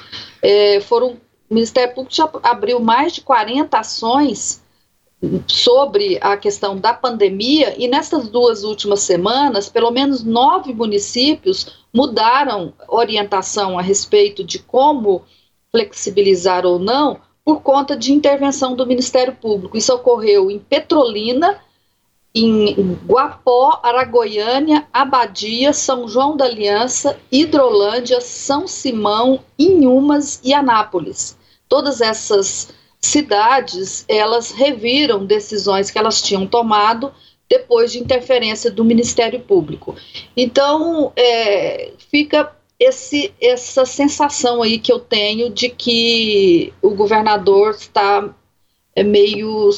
É, 0.42 0.80
foram, 0.80 1.18
o 1.50 1.54
Ministério 1.54 1.94
Público 1.94 2.16
já 2.16 2.30
abriu 2.42 2.80
mais 2.80 3.12
de 3.12 3.20
40 3.20 3.78
ações 3.78 4.64
sobre 5.46 6.18
a 6.22 6.38
questão 6.38 6.78
da 6.78 6.94
pandemia, 6.94 7.76
e 7.78 7.86
nessas 7.86 8.30
duas 8.30 8.64
últimas 8.64 9.02
semanas, 9.02 9.68
pelo 9.68 9.92
menos 9.92 10.24
nove 10.24 10.74
municípios 10.74 11.84
mudaram 11.94 12.74
orientação 12.88 13.78
a 13.78 13.82
respeito 13.82 14.42
de 14.42 14.60
como 14.60 15.24
flexibilizar 15.76 16.66
ou 16.66 16.80
não, 16.80 17.20
por 17.44 17.62
conta 17.62 17.98
de 17.98 18.14
intervenção 18.14 18.78
do 18.78 18.88
Ministério 18.88 19.36
Público. 19.36 19.78
Isso 19.78 19.94
ocorreu 19.94 20.50
em 20.50 20.58
Petrolina, 20.58 21.60
em 22.34 22.98
Guapó, 23.06 23.82
Aragoiânia, 23.84 24.88
Abadia, 24.94 25.74
São 25.74 26.08
João 26.08 26.38
da 26.38 26.46
Aliança, 26.46 27.20
Hidrolândia, 27.30 28.22
São 28.22 28.68
Simão, 28.68 29.42
Inhumas 29.60 30.40
e 30.46 30.54
Anápolis. 30.54 31.38
Todas 31.68 32.00
essas 32.00 32.70
cidades, 33.02 34.06
elas 34.08 34.52
reviram 34.52 35.26
decisões 35.26 35.92
que 35.92 36.00
elas 36.00 36.22
tinham 36.22 36.48
tomado 36.48 37.12
depois 37.50 37.92
de 37.92 38.00
interferência 38.00 38.72
do 38.72 38.86
Ministério 38.86 39.42
Público. 39.42 39.94
Então, 40.36 41.12
é, 41.18 41.92
fica 42.10 42.55
esse, 42.80 43.34
essa 43.42 43.86
sensação 43.86 44.62
aí 44.62 44.78
que 44.78 44.92
eu 44.92 45.00
tenho 45.00 45.50
de 45.50 45.70
que 45.70 46.74
o 46.82 46.92
governador 46.92 47.72
está 47.72 48.30
é, 48.96 49.04
meio 49.04 49.72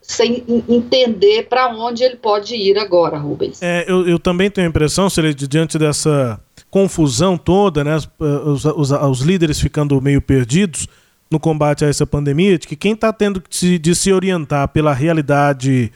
sem 0.00 0.42
entender 0.68 1.46
para 1.48 1.68
onde 1.68 2.02
ele 2.02 2.16
pode 2.16 2.56
ir 2.56 2.76
agora, 2.78 3.16
Rubens. 3.16 3.62
É, 3.62 3.84
eu, 3.88 4.08
eu 4.08 4.18
também 4.18 4.50
tenho 4.50 4.66
a 4.66 4.70
impressão, 4.70 5.08
se 5.08 5.34
diante 5.34 5.78
dessa 5.78 6.40
confusão 6.68 7.36
toda, 7.36 7.84
né, 7.84 7.96
os, 8.18 8.64
os, 8.64 8.90
os, 8.90 9.20
líderes 9.20 9.60
ficando 9.60 10.00
meio 10.00 10.20
perdidos 10.20 10.88
no 11.30 11.38
combate 11.38 11.84
a 11.84 11.88
essa 11.88 12.06
pandemia, 12.06 12.58
de 12.58 12.66
que 12.66 12.74
quem 12.74 12.92
está 12.92 13.12
tendo 13.12 13.42
de, 13.48 13.78
de 13.78 13.94
se 13.94 14.12
orientar 14.12 14.68
pela 14.68 14.92
realidade 14.92 15.92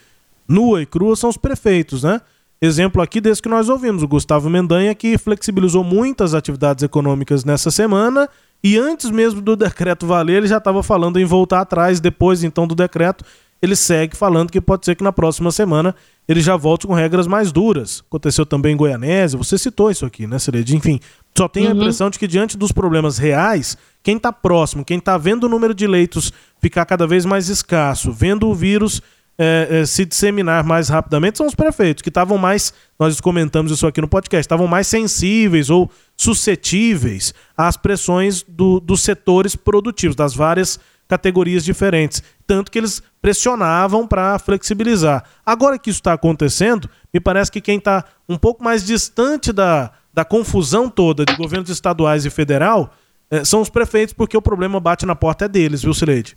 nua 0.47 0.83
e 0.83 0.87
crua 0.87 1.17
são 1.17 1.31
os 1.31 1.37
prefeitos, 1.37 2.05
né? 2.05 2.21
Exemplo 2.65 3.03
aqui 3.03 3.21
desse 3.21 3.43
que 3.43 3.49
nós 3.49 3.69
ouvimos, 3.69 4.03
o 4.03 4.09
Gustavo 4.09 4.49
Mendanha, 4.49 4.95
que 4.95 5.19
flexibilizou 5.19 5.85
muitas 5.85 6.33
atividades 6.33 6.83
econômicas 6.83 7.45
nessa 7.45 7.71
semana 7.71 8.27
e 8.63 8.79
antes 8.79 9.11
mesmo 9.11 9.43
do 9.43 9.55
decreto 9.55 10.07
valer, 10.07 10.39
ele 10.39 10.47
já 10.47 10.57
estava 10.57 10.83
falando 10.83 11.21
em 11.21 11.27
voltar 11.27 11.61
atrás, 11.61 12.01
depois 12.01 12.43
então 12.43 12.67
do 12.67 12.75
decreto, 12.75 13.23
ele 13.61 13.77
segue 13.77 14.17
falando 14.17 14.51
que 14.51 14.63
pode 14.63 14.87
ser 14.87 14.95
que 14.95 15.05
na 15.05 15.13
próxima 15.13 15.53
semana 15.53 15.95
ele 16.27 16.41
já 16.41 16.57
volte 16.57 16.87
com 16.87 16.95
regras 16.95 17.27
mais 17.27 17.53
duras. 17.53 18.03
Aconteceu 18.09 18.47
também 18.47 18.73
em 18.73 18.77
Goianésia, 18.79 19.37
você 19.37 19.59
citou 19.59 19.91
isso 19.91 20.07
aqui, 20.07 20.27
né, 20.27 20.39
Cereja? 20.39 20.75
Enfim, 20.75 20.99
só 21.37 21.47
tem 21.47 21.67
uhum. 21.67 21.73
a 21.73 21.75
impressão 21.75 22.09
de 22.09 22.19
que 22.19 22.27
diante 22.27 22.57
dos 22.57 22.73
problemas 22.73 23.19
reais, 23.19 23.77
quem 24.03 24.17
está 24.17 24.33
próximo, 24.33 24.83
quem 24.83 24.97
está 24.97 25.19
vendo 25.19 25.45
o 25.45 25.51
número 25.51 25.75
de 25.75 25.87
leitos 25.87 26.33
ficar 26.63 26.87
cada 26.87 27.07
vez 27.07 27.27
mais 27.27 27.51
escasso, 27.51 28.11
vendo 28.11 28.49
o 28.49 28.55
vírus 28.55 29.03
é, 29.39 29.69
é, 29.71 29.87
se 29.87 30.05
disseminar 30.05 30.63
mais 30.65 30.89
rapidamente 30.89 31.39
são 31.39 31.47
os 31.47 31.55
prefeitos, 31.55 32.03
que 32.03 32.09
estavam 32.09 32.39
mais, 32.39 32.73
nós 32.99 33.21
comentamos 33.21 33.73
isso 33.73 33.87
aqui 33.87 34.01
no 34.01 34.09
podcast, 34.09 34.43
estavam 34.43 34.67
mais 34.67 34.87
sensíveis 34.87 35.71
ou 35.71 35.91
suscetíveis 36.17 37.35
às 37.57 37.77
pressões 37.77 38.45
do, 38.47 38.79
dos 38.79 39.03
setores 39.03 39.57
produtivos, 39.57 40.15
das 40.15 40.35
várias 40.35 40.79
categorias 41.09 41.65
diferentes. 41.65 42.23
Tanto 42.47 42.71
que 42.71 42.79
eles 42.79 43.03
pressionavam 43.21 44.07
para 44.07 44.39
flexibilizar. 44.39 45.25
Agora 45.45 45.79
que 45.79 45.91
isso 45.91 46.01
está 46.01 46.13
acontecendo, 46.13 46.89
me 47.13 47.21
parece 47.21 47.51
que 47.51 47.61
quem 47.61 47.79
está 47.79 48.05
um 48.29 48.39
pouco 48.39 48.63
mais 48.63 48.85
distante 48.85 49.53
da, 49.53 49.91
da 50.13 50.25
confusão 50.25 50.89
toda 50.89 51.25
de 51.25 51.35
governos 51.37 51.71
estaduais 51.71 52.25
e 52.25 52.31
federal 52.31 52.93
é, 53.31 53.45
são 53.45 53.61
os 53.61 53.69
prefeitos, 53.69 54.15
porque 54.15 54.37
o 54.37 54.43
problema 54.43 54.79
bate 54.79 55.05
na 55.05 55.15
porta 55.15 55.47
é 55.47 55.49
deles, 55.49 55.83
viu, 55.83 55.93
Sileide? 55.93 56.37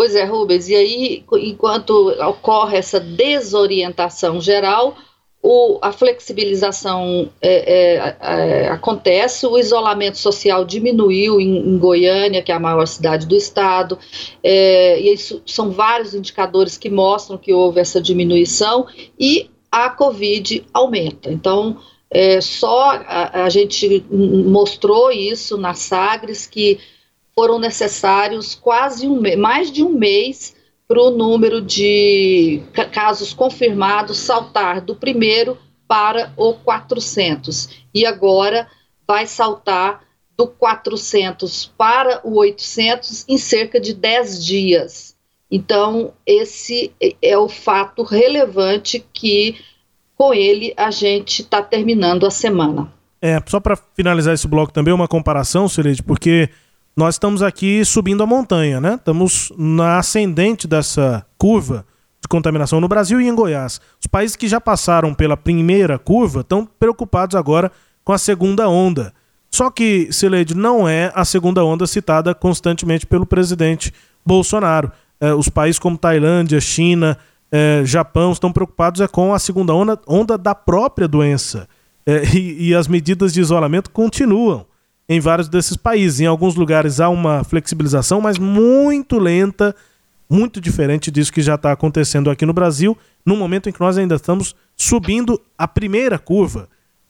Pois 0.00 0.14
é, 0.14 0.24
Rubens, 0.24 0.66
e 0.70 0.74
aí, 0.74 1.24
enquanto 1.30 2.08
ocorre 2.26 2.78
essa 2.78 2.98
desorientação 2.98 4.40
geral, 4.40 4.96
o, 5.42 5.78
a 5.82 5.92
flexibilização 5.92 7.28
é, 7.38 7.52
é, 7.52 8.16
é, 8.18 8.68
acontece, 8.68 9.46
o 9.46 9.58
isolamento 9.58 10.16
social 10.16 10.64
diminuiu 10.64 11.38
em, 11.38 11.68
em, 11.68 11.76
Goiânia, 11.76 12.40
que 12.40 12.50
é 12.50 12.54
a 12.54 12.58
maior 12.58 12.86
cidade 12.86 13.26
do 13.26 13.36
estado, 13.36 13.98
é, 14.42 14.98
e 14.98 15.12
isso 15.12 15.42
são 15.44 15.70
vários 15.70 16.14
indicadores 16.14 16.78
que 16.78 16.88
mostram 16.88 17.36
que 17.36 17.52
houve 17.52 17.78
essa 17.78 18.00
diminuição 18.00 18.86
e 19.18 19.50
a 19.70 19.90
Covid 19.90 20.64
aumenta. 20.72 21.30
Então, 21.30 21.76
é, 22.10 22.40
só 22.40 22.92
a, 23.06 23.44
a 23.44 23.50
gente 23.50 24.02
mostrou 24.10 25.12
isso 25.12 25.58
na 25.58 25.74
Sagres 25.74 26.46
que 26.46 26.80
foram 27.40 27.58
necessários 27.58 28.54
quase 28.54 29.08
um 29.08 29.18
mais 29.38 29.72
de 29.72 29.82
um 29.82 29.94
mês 29.94 30.54
para 30.86 31.00
o 31.00 31.10
número 31.10 31.62
de 31.62 32.60
casos 32.92 33.32
confirmados 33.32 34.18
saltar 34.18 34.82
do 34.82 34.94
primeiro 34.94 35.56
para 35.88 36.34
o 36.36 36.52
400. 36.52 37.86
E 37.94 38.04
agora 38.04 38.68
vai 39.08 39.26
saltar 39.26 40.02
do 40.36 40.48
400 40.48 41.72
para 41.78 42.20
o 42.22 42.36
800 42.36 43.24
em 43.26 43.38
cerca 43.38 43.80
de 43.80 43.94
10 43.94 44.44
dias. 44.44 45.16
Então, 45.50 46.12
esse 46.26 46.92
é 47.22 47.38
o 47.38 47.48
fato 47.48 48.02
relevante 48.02 49.02
que 49.14 49.56
com 50.14 50.34
ele 50.34 50.74
a 50.76 50.90
gente 50.90 51.40
está 51.40 51.62
terminando 51.62 52.26
a 52.26 52.30
semana. 52.30 52.92
É, 53.22 53.42
só 53.46 53.60
para 53.60 53.76
finalizar 53.76 54.34
esse 54.34 54.46
bloco 54.46 54.74
também, 54.74 54.92
uma 54.92 55.08
comparação, 55.08 55.70
Celeste, 55.70 56.02
porque 56.02 56.50
nós 57.00 57.14
estamos 57.14 57.42
aqui 57.42 57.82
subindo 57.82 58.22
a 58.22 58.26
montanha, 58.26 58.78
né? 58.78 58.96
Estamos 58.96 59.50
na 59.56 59.96
ascendente 59.96 60.68
dessa 60.68 61.24
curva 61.38 61.86
de 62.20 62.28
contaminação 62.28 62.78
no 62.78 62.88
Brasil 62.88 63.18
e 63.18 63.26
em 63.26 63.34
Goiás. 63.34 63.80
Os 63.98 64.06
países 64.06 64.36
que 64.36 64.46
já 64.46 64.60
passaram 64.60 65.14
pela 65.14 65.34
primeira 65.34 65.98
curva 65.98 66.42
estão 66.42 66.68
preocupados 66.78 67.34
agora 67.34 67.72
com 68.04 68.12
a 68.12 68.18
segunda 68.18 68.68
onda. 68.68 69.14
Só 69.50 69.70
que, 69.70 70.12
Sileide, 70.12 70.54
não 70.54 70.86
é 70.86 71.10
a 71.14 71.24
segunda 71.24 71.64
onda 71.64 71.86
citada 71.86 72.34
constantemente 72.34 73.06
pelo 73.06 73.24
presidente 73.24 73.94
Bolsonaro. 74.24 74.92
É, 75.18 75.32
os 75.32 75.48
países 75.48 75.78
como 75.78 75.96
Tailândia, 75.96 76.60
China, 76.60 77.16
é, 77.50 77.80
Japão 77.82 78.30
estão 78.30 78.52
preocupados 78.52 79.00
é 79.00 79.08
com 79.08 79.32
a 79.32 79.38
segunda 79.38 79.72
onda, 79.72 79.98
onda 80.06 80.36
da 80.36 80.54
própria 80.54 81.08
doença. 81.08 81.66
É, 82.04 82.24
e, 82.36 82.68
e 82.68 82.74
as 82.74 82.86
medidas 82.86 83.32
de 83.32 83.40
isolamento 83.40 83.90
continuam 83.90 84.66
em 85.10 85.18
vários 85.18 85.48
desses 85.48 85.76
países. 85.76 86.20
Em 86.20 86.26
alguns 86.26 86.54
lugares 86.54 87.00
há 87.00 87.08
uma 87.08 87.42
flexibilização, 87.42 88.20
mas 88.20 88.38
muito 88.38 89.18
lenta, 89.18 89.74
muito 90.30 90.60
diferente 90.60 91.10
disso 91.10 91.32
que 91.32 91.42
já 91.42 91.56
está 91.56 91.72
acontecendo 91.72 92.30
aqui 92.30 92.46
no 92.46 92.52
Brasil, 92.52 92.96
no 93.26 93.34
momento 93.34 93.68
em 93.68 93.72
que 93.72 93.80
nós 93.80 93.98
ainda 93.98 94.14
estamos 94.14 94.54
subindo 94.76 95.40
a 95.58 95.66
primeira 95.66 96.16
curva. 96.16 96.68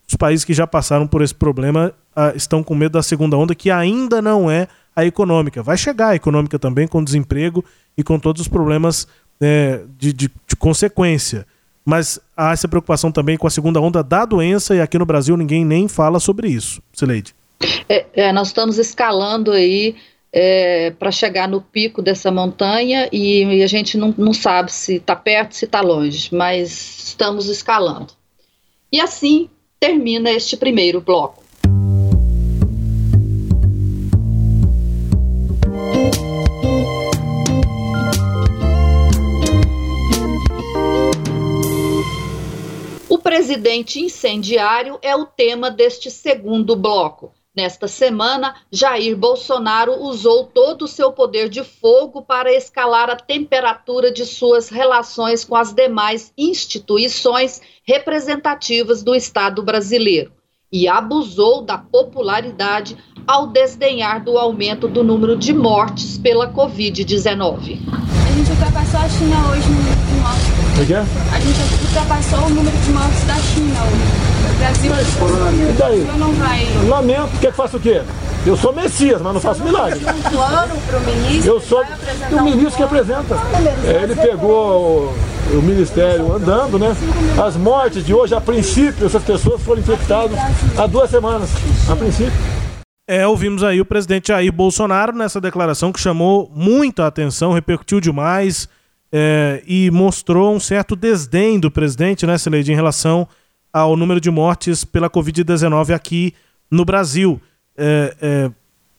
Os 0.08 0.16
países 0.16 0.46
que 0.46 0.54
já 0.54 0.66
passaram 0.66 1.06
por 1.06 1.20
esse 1.20 1.34
problema 1.34 1.92
ah, 2.16 2.32
estão 2.34 2.62
com 2.62 2.74
medo 2.74 2.92
da 2.92 3.02
segunda 3.02 3.36
onda, 3.36 3.54
que 3.54 3.70
ainda 3.70 4.22
não 4.22 4.50
é 4.50 4.66
a 4.96 5.04
econômica. 5.04 5.62
Vai 5.62 5.76
chegar 5.76 6.08
a 6.08 6.16
econômica 6.16 6.58
também, 6.58 6.88
com 6.88 7.04
desemprego 7.04 7.62
e 7.98 8.02
com 8.02 8.18
todos 8.18 8.40
os 8.40 8.48
problemas 8.48 9.06
é, 9.38 9.82
de, 9.98 10.14
de, 10.14 10.30
de 10.48 10.56
consequência. 10.56 11.46
Mas 11.84 12.18
há 12.34 12.52
essa 12.52 12.66
preocupação 12.66 13.12
também 13.12 13.36
com 13.36 13.46
a 13.46 13.50
segunda 13.50 13.78
onda 13.78 14.02
da 14.02 14.24
doença, 14.24 14.74
e 14.74 14.80
aqui 14.80 14.98
no 14.98 15.04
Brasil 15.04 15.36
ninguém 15.36 15.66
nem 15.66 15.86
fala 15.86 16.18
sobre 16.18 16.48
isso. 16.48 16.82
Sileide. 16.94 17.38
É, 17.88 18.06
é, 18.14 18.32
nós 18.32 18.48
estamos 18.48 18.78
escalando 18.78 19.52
aí 19.52 19.96
é, 20.32 20.92
para 20.92 21.10
chegar 21.10 21.48
no 21.48 21.60
pico 21.60 22.00
dessa 22.00 22.30
montanha 22.30 23.08
e, 23.12 23.42
e 23.42 23.62
a 23.62 23.66
gente 23.66 23.98
não, 23.98 24.14
não 24.16 24.32
sabe 24.32 24.72
se 24.72 24.96
está 24.96 25.16
perto, 25.16 25.54
se 25.54 25.64
está 25.64 25.80
longe, 25.80 26.34
mas 26.34 27.08
estamos 27.08 27.48
escalando. 27.48 28.12
E 28.92 29.00
assim 29.00 29.50
termina 29.78 30.30
este 30.30 30.56
primeiro 30.56 31.00
bloco. 31.00 31.42
O 43.08 43.18
presidente 43.18 44.00
incendiário 44.00 44.98
é 45.02 45.14
o 45.16 45.26
tema 45.26 45.70
deste 45.70 46.10
segundo 46.10 46.76
bloco. 46.76 47.32
Nesta 47.56 47.88
semana, 47.88 48.54
Jair 48.70 49.16
Bolsonaro 49.16 50.00
usou 50.04 50.44
todo 50.44 50.82
o 50.82 50.88
seu 50.88 51.10
poder 51.10 51.48
de 51.48 51.64
fogo 51.64 52.22
para 52.22 52.52
escalar 52.54 53.10
a 53.10 53.16
temperatura 53.16 54.12
de 54.12 54.24
suas 54.24 54.68
relações 54.68 55.44
com 55.44 55.56
as 55.56 55.72
demais 55.72 56.32
instituições 56.38 57.60
representativas 57.84 59.02
do 59.02 59.16
Estado 59.16 59.64
brasileiro 59.64 60.30
e 60.72 60.86
abusou 60.86 61.62
da 61.62 61.76
popularidade 61.76 62.96
ao 63.26 63.48
desdenhar 63.48 64.22
do 64.22 64.38
aumento 64.38 64.86
do 64.86 65.02
número 65.02 65.36
de 65.36 65.52
mortes 65.52 66.16
pela 66.18 66.52
Covid-19. 66.52 67.80
A 67.90 68.32
gente 68.32 68.50
ultrapassou 68.52 69.00
a 69.00 69.08
China 69.08 69.50
hoje 69.50 69.68
no 69.68 69.74
número 69.74 69.96
de 70.06 70.14
mortes. 70.20 70.80
O 70.80 70.86
quê? 70.86 70.94
A 70.94 71.40
gente 71.40 71.84
ultrapassou 71.84 72.46
o 72.46 72.50
número 72.50 72.76
de 72.78 72.90
mortes 72.92 73.24
da 73.24 73.34
China 73.34 73.82
hoje. 73.82 74.29
Brasil, 74.58 74.92
e 74.92 75.72
daí? 75.78 76.18
não 76.18 76.32
vai. 76.32 76.66
Lamento, 76.88 77.38
quer 77.40 77.50
que 77.50 77.56
faça 77.56 77.76
o 77.76 77.80
quê? 77.80 78.02
Eu 78.46 78.56
sou 78.56 78.72
Messias, 78.72 79.20
mas 79.20 79.34
não 79.34 79.40
faço 79.40 79.62
milagre. 79.62 79.98
Um 79.98 80.30
plano 80.30 80.80
para 80.86 80.98
o 80.98 81.00
ministro? 81.02 81.50
Eu 81.50 81.60
sou 81.60 81.84
o 82.32 82.42
ministro 82.42 82.76
que 82.76 82.82
apresenta. 82.82 83.34
É, 83.84 84.02
ele 84.02 84.14
pegou 84.14 85.12
o, 85.52 85.58
o, 85.58 85.62
ministério 85.62 86.32
andando, 86.34 86.78
né? 86.78 86.96
As 87.42 87.56
mortes 87.56 88.04
de 88.04 88.14
hoje, 88.14 88.34
a 88.34 88.40
princípio, 88.40 89.06
essas 89.06 89.22
pessoas 89.22 89.62
foram 89.62 89.80
infectadas 89.80 90.38
há 90.78 90.86
duas 90.86 91.10
semanas, 91.10 91.50
a 91.90 91.94
princípio. 91.94 92.32
É, 93.06 93.26
ouvimos 93.26 93.62
aí 93.62 93.80
o 93.80 93.84
presidente 93.84 94.28
Jair 94.28 94.52
Bolsonaro 94.52 95.12
nessa 95.12 95.40
declaração 95.40 95.92
que 95.92 96.00
chamou 96.00 96.50
muita 96.54 97.06
atenção, 97.06 97.52
repercutiu 97.52 98.00
demais 98.00 98.68
é, 99.12 99.62
e 99.66 99.90
mostrou 99.90 100.54
um 100.54 100.60
certo 100.60 100.96
desdém 100.96 101.58
do 101.58 101.70
presidente, 101.70 102.24
né, 102.24 102.38
Celede, 102.38 102.72
em 102.72 102.76
relação 102.76 103.28
ao 103.72 103.96
número 103.96 104.20
de 104.20 104.30
mortes 104.30 104.84
pela 104.84 105.08
Covid-19 105.10 105.94
aqui 105.94 106.34
no 106.70 106.84
Brasil. 106.84 107.40
É, 107.76 108.16
é, 108.20 108.50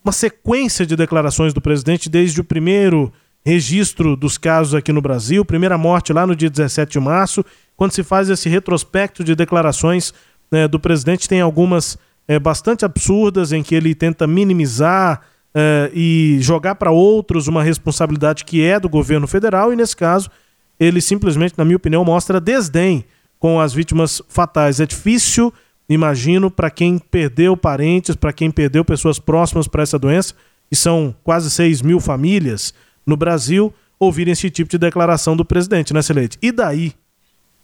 uma 0.04 0.12
sequência 0.12 0.84
de 0.84 0.96
declarações 0.96 1.54
do 1.54 1.60
presidente 1.60 2.08
desde 2.08 2.40
o 2.40 2.44
primeiro 2.44 3.12
registro 3.44 4.16
dos 4.16 4.38
casos 4.38 4.74
aqui 4.74 4.92
no 4.92 5.02
Brasil, 5.02 5.44
primeira 5.44 5.76
morte 5.76 6.12
lá 6.12 6.26
no 6.26 6.34
dia 6.34 6.50
17 6.50 6.92
de 6.92 7.00
março. 7.00 7.44
Quando 7.76 7.92
se 7.92 8.02
faz 8.02 8.28
esse 8.28 8.48
retrospecto 8.48 9.24
de 9.24 9.34
declarações 9.34 10.12
né, 10.50 10.68
do 10.68 10.78
presidente, 10.78 11.28
tem 11.28 11.40
algumas 11.40 11.98
é, 12.26 12.38
bastante 12.38 12.84
absurdas 12.84 13.52
em 13.52 13.62
que 13.62 13.74
ele 13.74 13.94
tenta 13.94 14.26
minimizar 14.26 15.22
é, 15.54 15.90
e 15.92 16.38
jogar 16.40 16.76
para 16.76 16.90
outros 16.90 17.48
uma 17.48 17.62
responsabilidade 17.62 18.44
que 18.44 18.62
é 18.62 18.78
do 18.78 18.88
governo 18.88 19.26
federal, 19.26 19.72
e 19.72 19.76
nesse 19.76 19.96
caso, 19.96 20.30
ele 20.78 21.00
simplesmente, 21.00 21.54
na 21.56 21.64
minha 21.64 21.76
opinião, 21.76 22.04
mostra 22.04 22.40
desdém 22.40 23.04
com 23.42 23.58
as 23.58 23.74
vítimas 23.74 24.22
fatais. 24.28 24.78
É 24.78 24.86
difícil, 24.86 25.52
imagino, 25.88 26.48
para 26.48 26.70
quem 26.70 26.96
perdeu 26.96 27.56
parentes, 27.56 28.14
para 28.14 28.32
quem 28.32 28.52
perdeu 28.52 28.84
pessoas 28.84 29.18
próximas 29.18 29.66
para 29.66 29.82
essa 29.82 29.98
doença, 29.98 30.32
e 30.70 30.76
são 30.76 31.12
quase 31.24 31.50
6 31.50 31.82
mil 31.82 31.98
famílias 31.98 32.72
no 33.04 33.16
Brasil, 33.16 33.74
ouvirem 33.98 34.30
esse 34.30 34.48
tipo 34.48 34.70
de 34.70 34.78
declaração 34.78 35.36
do 35.36 35.44
presidente, 35.44 35.92
né, 35.92 36.00
Celeste? 36.02 36.38
E 36.40 36.52
daí? 36.52 36.92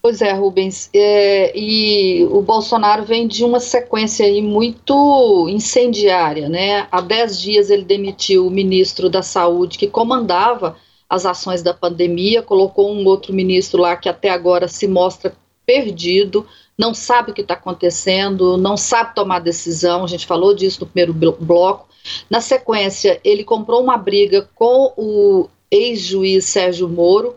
Pois 0.01 0.21
é, 0.21 0.33
Rubens. 0.33 0.89
É, 0.93 1.57
e 1.57 2.25
o 2.25 2.41
Bolsonaro 2.41 3.05
vem 3.05 3.25
de 3.25 3.45
uma 3.45 3.61
sequência 3.61 4.25
aí 4.25 4.41
muito 4.41 5.47
incendiária, 5.47 6.49
né? 6.49 6.89
Há 6.91 6.99
dez 6.99 7.39
dias 7.39 7.69
ele 7.69 7.85
demitiu 7.85 8.45
o 8.45 8.51
ministro 8.51 9.09
da 9.09 9.21
Saúde 9.21 9.77
que 9.77 9.87
comandava 9.87 10.75
as 11.09 11.25
ações 11.25 11.63
da 11.63 11.73
pandemia, 11.73 12.43
colocou 12.43 12.93
um 12.93 13.05
outro 13.05 13.33
ministro 13.33 13.81
lá 13.81 13.95
que 13.95 14.09
até 14.09 14.29
agora 14.29 14.67
se 14.67 14.85
mostra 14.85 15.33
perdido, 15.69 16.47
não 16.75 16.95
sabe 16.95 17.29
o 17.29 17.33
que 17.33 17.41
está 17.41 17.53
acontecendo, 17.53 18.57
não 18.57 18.75
sabe 18.75 19.13
tomar 19.13 19.37
decisão. 19.37 20.03
A 20.03 20.07
gente 20.07 20.25
falou 20.25 20.55
disso 20.55 20.79
no 20.81 20.87
primeiro 20.87 21.13
bloco. 21.13 21.87
Na 22.27 22.41
sequência, 22.41 23.21
ele 23.23 23.43
comprou 23.43 23.83
uma 23.83 23.95
briga 23.95 24.49
com 24.55 24.91
o 24.97 25.47
ex-juiz 25.69 26.45
Sérgio 26.45 26.89
Moro 26.89 27.35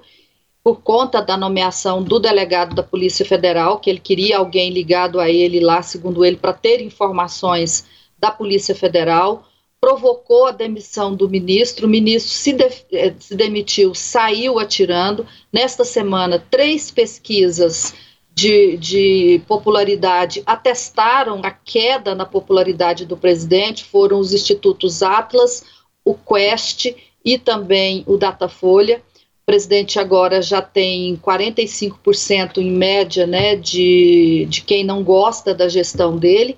por 0.64 0.80
conta 0.80 1.20
da 1.20 1.36
nomeação 1.36 2.02
do 2.02 2.18
delegado 2.18 2.74
da 2.74 2.82
Polícia 2.82 3.26
Federal, 3.26 3.80
que 3.80 3.90
ele 3.90 4.00
queria 4.00 4.38
alguém 4.38 4.70
ligado 4.70 5.20
a 5.20 5.28
ele 5.28 5.60
lá, 5.60 5.82
segundo 5.82 6.24
ele, 6.24 6.38
para 6.38 6.54
ter 6.54 6.80
informações 6.80 7.84
da 8.18 8.30
Polícia 8.30 8.74
Federal, 8.74 9.44
provocou 9.78 10.46
a 10.46 10.52
demissão 10.52 11.14
do 11.14 11.28
ministro, 11.28 11.86
o 11.86 11.90
ministro 11.90 12.32
se, 12.32 12.52
de, 12.54 12.64
eh, 12.92 13.12
se 13.18 13.34
demitiu, 13.34 13.94
saiu 13.94 14.58
atirando. 14.58 15.26
Nesta 15.52 15.84
semana, 15.84 16.42
três 16.50 16.90
pesquisas 16.90 17.92
de, 18.34 18.76
de, 18.76 19.42
popularidade 19.46 20.42
atestaram 20.46 21.40
a 21.42 21.50
queda 21.50 22.14
na 22.14 22.24
popularidade 22.24 23.04
do 23.04 23.16
presidente, 23.16 23.84
foram 23.84 24.18
os 24.18 24.32
institutos 24.32 25.02
Atlas, 25.02 25.64
o 26.04 26.14
Quest 26.14 26.94
e 27.24 27.38
também 27.38 28.02
o 28.06 28.16
Datafolha. 28.16 29.02
O 29.42 29.46
presidente 29.46 29.98
agora 29.98 30.40
já 30.40 30.62
tem 30.62 31.16
45% 31.16 32.58
em 32.58 32.70
média 32.70 33.26
né, 33.26 33.56
de, 33.56 34.46
de 34.48 34.62
quem 34.62 34.84
não 34.84 35.02
gosta 35.02 35.52
da 35.52 35.68
gestão 35.68 36.16
dele. 36.16 36.56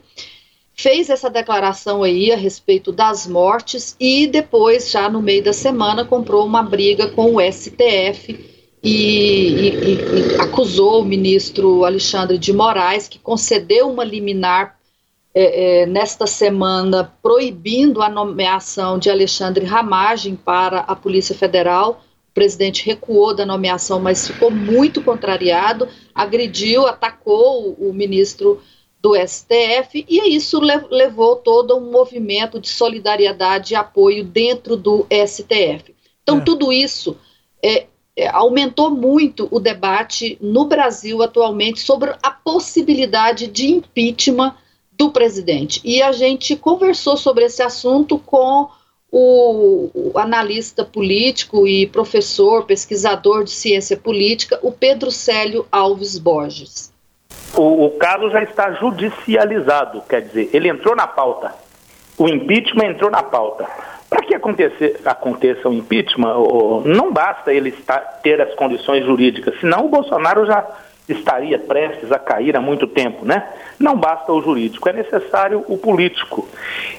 Fez 0.77 1.09
essa 1.09 1.31
declaração 1.31 2.03
aí 2.03 2.33
a 2.33 2.37
respeito 2.37 2.93
das 2.93 3.27
mortes 3.27 3.97
e 3.99 4.27
depois, 4.27 4.91
já 4.91 5.09
no 5.09 5.23
meio 5.23 5.43
da 5.43 5.53
semana, 5.53 6.05
comprou 6.05 6.45
uma 6.45 6.63
briga 6.63 7.09
com 7.09 7.37
o 7.37 7.41
STF 7.41 8.54
e, 8.85 9.69
e, 9.69 9.95
e, 9.95 10.41
acusou 10.41 11.01
o 11.01 11.05
ministro 11.05 11.85
Alexandre 11.85 12.37
de 12.37 12.53
Moraes, 12.53 13.09
que 13.09 13.19
concedeu 13.19 13.91
uma 13.91 14.05
liminar 14.05 14.79
é, 15.35 15.83
é, 15.83 15.87
nesta 15.87 16.27
semana 16.27 17.13
proibindo 17.23 18.03
a 18.03 18.09
nomeação 18.09 18.99
de 18.99 19.11
Alexandre 19.11 19.65
Ramagem 19.65 20.37
para 20.37 20.81
a 20.81 20.95
Polícia 20.95 21.35
Federal 21.35 22.05
o 22.31 22.35
presidente 22.35 22.85
recuou 22.85 23.33
da 23.33 23.47
nomeação, 23.47 24.01
mas 24.01 24.27
ficou 24.27 24.51
muito 24.51 25.01
contrariado, 25.01 25.89
agrediu, 26.13 26.85
atacou 26.85 27.75
o, 27.79 27.93
ministro 27.95 28.61
do 29.01 29.15
STF, 29.15 30.05
e 30.09 30.35
isso 30.35 30.59
levou 30.59 31.37
todo 31.37 31.77
um 31.77 31.93
movimento 31.93 32.59
de 32.59 32.69
solidariedade 32.69 33.73
e 33.73 33.77
apoio 33.77 34.25
dentro 34.25 34.77
do 34.77 35.07
STF. 35.09 35.95
Então, 36.25 36.39
é. 36.39 36.41
tudo 36.41 36.73
isso 36.73 37.17
é, 37.63 37.87
é, 38.17 38.29
aumentou 38.29 38.91
muito 38.91 39.49
o 39.51 39.59
debate 39.59 40.39
no 40.41 40.67
Brasil 40.67 41.23
atualmente 41.23 41.81
sobre 41.81 42.15
a 42.23 42.31
possibilidade 42.31 43.47
de 43.47 43.67
impeachment 43.67 44.55
do 44.93 45.11
presidente. 45.11 45.81
E 45.85 46.01
a 46.03 46.13
gente 46.13 46.55
conversou 46.55 47.17
sobre 47.17 47.45
esse 47.45 47.63
assunto 47.63 48.19
com 48.19 48.69
o, 49.11 49.91
o, 49.95 50.19
analista 50.19 50.85
político 50.85 51.67
e 51.67 51.87
professor, 51.87 52.65
pesquisador 52.65 53.45
de 53.45 53.51
ciência 53.51 53.97
política, 53.97 54.59
o 54.63 54.73
Pedro 54.73 55.11
Célio 55.11 55.67
Alves 55.71 56.19
Borges. 56.19 56.93
O, 57.57 57.87
o 57.87 57.91
caso 57.93 58.31
já 58.31 58.43
está 58.43 58.73
judicializado, 58.73 60.03
quer 60.09 60.23
dizer, 60.23 60.51
ele 60.53 60.69
entrou 60.69 60.97
na 60.97 61.07
pauta. 61.07 61.55
O 62.17 62.29
impeachment 62.29 62.91
entrou 62.91 63.11
na 63.11 63.23
pauta. 63.23 63.69
Que 64.35 64.37
acontecer, 64.37 65.01
aconteça 65.05 65.69
o 65.69 65.73
impeachment, 65.73 66.35
não 66.87 67.13
basta 67.13 67.53
ele 67.53 67.69
estar, 67.69 68.01
ter 68.21 68.41
as 68.41 68.53
condições 68.57 69.05
jurídicas, 69.05 69.55
senão 69.61 69.87
o 69.87 69.89
Bolsonaro 69.89 70.45
já 70.45 70.67
estaria 71.09 71.57
prestes 71.57 72.11
a 72.11 72.19
cair 72.19 72.57
há 72.57 72.61
muito 72.61 72.89
tempo, 72.89 73.25
né? 73.25 73.47
Não 73.79 73.97
basta 73.97 74.33
o 74.33 74.43
jurídico, 74.43 74.89
é 74.89 74.93
necessário 74.93 75.65
o 75.69 75.79
político. 75.79 76.49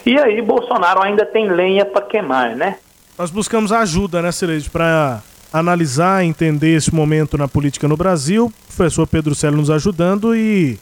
E 0.06 0.18
aí 0.18 0.42
Bolsonaro 0.42 1.02
ainda 1.04 1.26
tem 1.26 1.50
lenha 1.50 1.84
para 1.84 2.06
queimar, 2.06 2.56
né? 2.56 2.78
Nós 3.18 3.32
buscamos 3.32 3.74
ajuda, 3.74 4.22
né, 4.22 4.32
Celeste, 4.32 4.70
para 4.70 5.22
analisar, 5.52 6.24
entender 6.24 6.76
esse 6.76 6.96
momento 6.96 7.38
na 7.38 7.50
política 7.50 7.86
no 7.86 7.98
Brasil. 7.98 8.46
O 8.46 8.76
professor 8.76 9.06
Pedro 9.06 9.36
Célio 9.36 9.58
nos 9.58 9.70
ajudando 9.70 10.34
e 10.34 10.80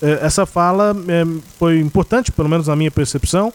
eh, 0.00 0.20
essa 0.22 0.46
fala 0.46 0.94
eh, 1.08 1.24
foi 1.58 1.80
importante, 1.80 2.30
pelo 2.30 2.48
menos 2.48 2.68
na 2.68 2.76
minha 2.76 2.92
percepção, 2.92 3.52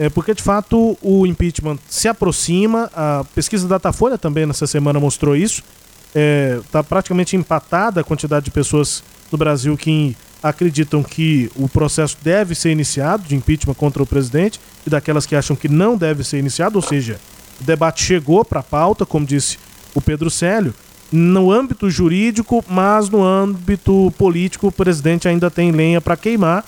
eh, 0.00 0.08
porque 0.08 0.32
de 0.32 0.42
fato 0.42 0.96
o 1.02 1.26
impeachment 1.26 1.78
se 1.86 2.08
aproxima. 2.08 2.90
A 2.94 3.22
pesquisa 3.34 3.68
da 3.68 3.76
Datafolha 3.76 4.16
também 4.16 4.46
nessa 4.46 4.66
semana 4.66 4.98
mostrou 4.98 5.36
isso 5.36 5.62
está 6.08 6.18
é, 6.18 6.60
tá 6.72 6.82
praticamente 6.82 7.36
empatada 7.36 8.00
a 8.00 8.04
quantidade 8.04 8.46
de 8.46 8.50
pessoas 8.50 9.04
no 9.30 9.36
Brasil 9.38 9.76
que 9.76 10.16
acreditam 10.42 11.02
que 11.02 11.50
o 11.54 11.68
processo 11.68 12.16
deve 12.22 12.54
ser 12.54 12.70
iniciado 12.70 13.28
de 13.28 13.36
impeachment 13.36 13.74
contra 13.74 14.02
o 14.02 14.06
presidente 14.06 14.58
e 14.86 14.90
daquelas 14.90 15.26
que 15.26 15.36
acham 15.36 15.54
que 15.54 15.68
não 15.68 15.96
deve 15.96 16.24
ser 16.24 16.38
iniciado, 16.38 16.76
ou 16.76 16.82
seja, 16.82 17.20
o 17.60 17.64
debate 17.64 18.02
chegou 18.02 18.42
para 18.42 18.60
a 18.60 18.62
pauta, 18.62 19.04
como 19.04 19.26
disse 19.26 19.58
o 19.94 20.00
Pedro 20.00 20.30
Célio, 20.30 20.74
no 21.12 21.52
âmbito 21.52 21.90
jurídico, 21.90 22.64
mas 22.66 23.10
no 23.10 23.22
âmbito 23.22 24.12
político 24.16 24.68
o 24.68 24.72
presidente 24.72 25.28
ainda 25.28 25.50
tem 25.50 25.70
lenha 25.70 26.00
para 26.00 26.16
queimar. 26.16 26.64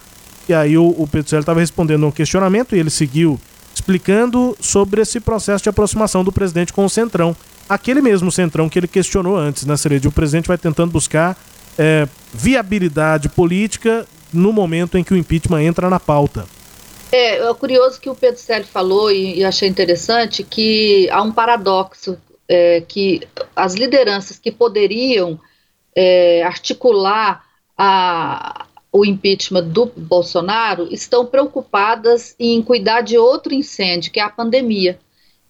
E 0.49 0.55
aí 0.55 0.77
o, 0.77 0.89
o 0.89 1.07
Pedro 1.07 1.39
estava 1.39 1.61
respondendo 1.61 2.07
um 2.07 2.11
questionamento 2.11 2.75
e 2.75 2.79
ele 2.79 2.91
seguiu 2.91 3.41
explicando 3.75 4.57
sobre 4.61 5.01
esse 5.01 5.19
processo 5.19 5.63
de 5.63 5.71
aproximação 5.71 6.23
do 6.23 6.33
presidente 6.33 6.73
com 6.73 6.85
o 6.85 6.91
Centrão 6.91 7.37
aquele 7.69 8.01
mesmo 8.01 8.31
centrão 8.31 8.69
que 8.69 8.79
ele 8.79 8.89
questionou 8.89 9.37
antes, 9.37 9.65
né, 9.65 9.77
Cereja? 9.77 10.09
O 10.09 10.13
presidente 10.13 10.49
vai 10.49 10.59
tentando 10.59 10.91
buscar 10.91 11.37
é, 11.79 12.07
viabilidade 12.33 13.29
política 13.29 14.07
no 14.33 14.53
momento 14.53 14.99
em 14.99 15.05
que 15.05 15.13
o 15.13 15.17
impeachment 15.17 15.63
entra 15.63 15.89
na 15.89 16.01
pauta. 16.01 16.47
É, 17.11 17.39
é 17.39 17.55
curioso 17.55 18.01
que 18.01 18.09
o 18.09 18.15
Pedro 18.15 18.41
Célio 18.41 18.67
falou 18.67 19.11
e, 19.11 19.39
e 19.39 19.45
achei 19.45 19.69
interessante 19.69 20.43
que 20.43 21.09
há 21.11 21.23
um 21.23 21.33
paradoxo 21.33 22.19
é, 22.49 22.83
que 22.83 23.23
as 23.55 23.75
lideranças 23.75 24.39
que 24.39 24.51
poderiam 24.51 25.39
é, 25.95 26.43
articular 26.43 27.45
a, 27.77 28.67
o 28.93 29.07
impeachment 29.07 29.69
do 29.69 29.87
Bolsonaro 29.87 30.87
estão 30.93 31.25
preocupadas 31.25 32.37
em 32.39 32.61
cuidar 32.61 33.01
de 33.01 33.17
outro 33.17 33.55
incêndio, 33.55 34.13
que 34.13 34.21
é 34.21 34.23
a 34.23 34.29
pandemia. 34.29 35.01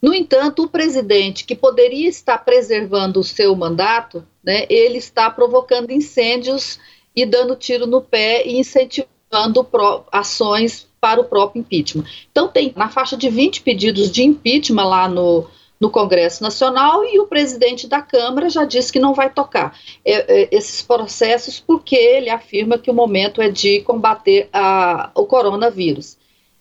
No 0.00 0.14
entanto, 0.14 0.62
o 0.62 0.68
presidente, 0.68 1.44
que 1.44 1.54
poderia 1.54 2.08
estar 2.08 2.38
preservando 2.38 3.18
o 3.18 3.24
seu 3.24 3.54
mandato, 3.56 4.24
né, 4.44 4.64
ele 4.70 4.98
está 4.98 5.28
provocando 5.28 5.90
incêndios 5.90 6.78
e 7.14 7.26
dando 7.26 7.56
tiro 7.56 7.86
no 7.86 8.00
pé 8.00 8.46
e 8.46 8.58
incentivando 8.58 9.66
ações 10.10 10.88
para 11.00 11.20
o 11.20 11.24
próprio 11.24 11.60
impeachment. 11.60 12.04
Então, 12.30 12.48
tem 12.48 12.72
na 12.76 12.88
faixa 12.88 13.16
de 13.16 13.28
20 13.28 13.62
pedidos 13.62 14.10
de 14.10 14.22
impeachment 14.22 14.84
lá 14.84 15.08
no, 15.08 15.48
no 15.82 15.90
Congresso 15.90 16.44
Nacional 16.44 17.04
e 17.04 17.18
o 17.18 17.26
presidente 17.26 17.88
da 17.88 18.00
Câmara 18.00 18.48
já 18.48 18.64
disse 18.64 18.92
que 18.92 19.00
não 19.00 19.14
vai 19.14 19.28
tocar 19.28 19.76
é, 20.04 20.42
é, 20.42 20.48
esses 20.52 20.80
processos 20.80 21.58
porque 21.58 21.96
ele 21.96 22.30
afirma 22.30 22.78
que 22.78 22.88
o 22.88 22.94
momento 22.94 23.42
é 23.42 23.48
de 23.48 23.80
combater 23.80 24.48
a, 24.52 25.10
o 25.12 25.26
coronavírus. 25.26 26.16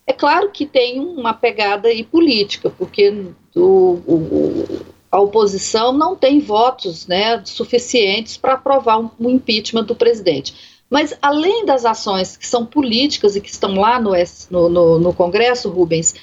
É 0.07 0.11
claro 0.11 0.49
que 0.49 0.65
tem 0.65 0.99
uma 0.99 1.35
pegada 1.35 1.89
aí 1.89 2.03
política, 2.03 2.71
porque 2.71 3.27
o, 3.55 4.01
o, 4.07 4.79
a 5.11 5.19
oposição 5.19 5.93
não 5.93 6.15
tem 6.15 6.39
votos 6.39 7.05
né, 7.05 7.43
suficientes 7.45 8.37
para 8.37 8.53
aprovar 8.53 8.99
um, 8.99 9.11
um, 9.19 9.29
impeachment 9.29 9.83
do 9.83 9.95
presidente. 9.95 10.81
Mas, 10.89 11.15
além 11.21 11.63
das 11.63 11.85
ações 11.85 12.35
que 12.35 12.47
são 12.47 12.65
políticas 12.65 13.35
e 13.35 13.41
que 13.41 13.51
estão 13.51 13.75
lá 13.75 13.99
no, 13.99 14.13
no, 14.49 14.99
no 14.99 15.13
Congresso, 15.13 15.69
Rubens, 15.69 16.15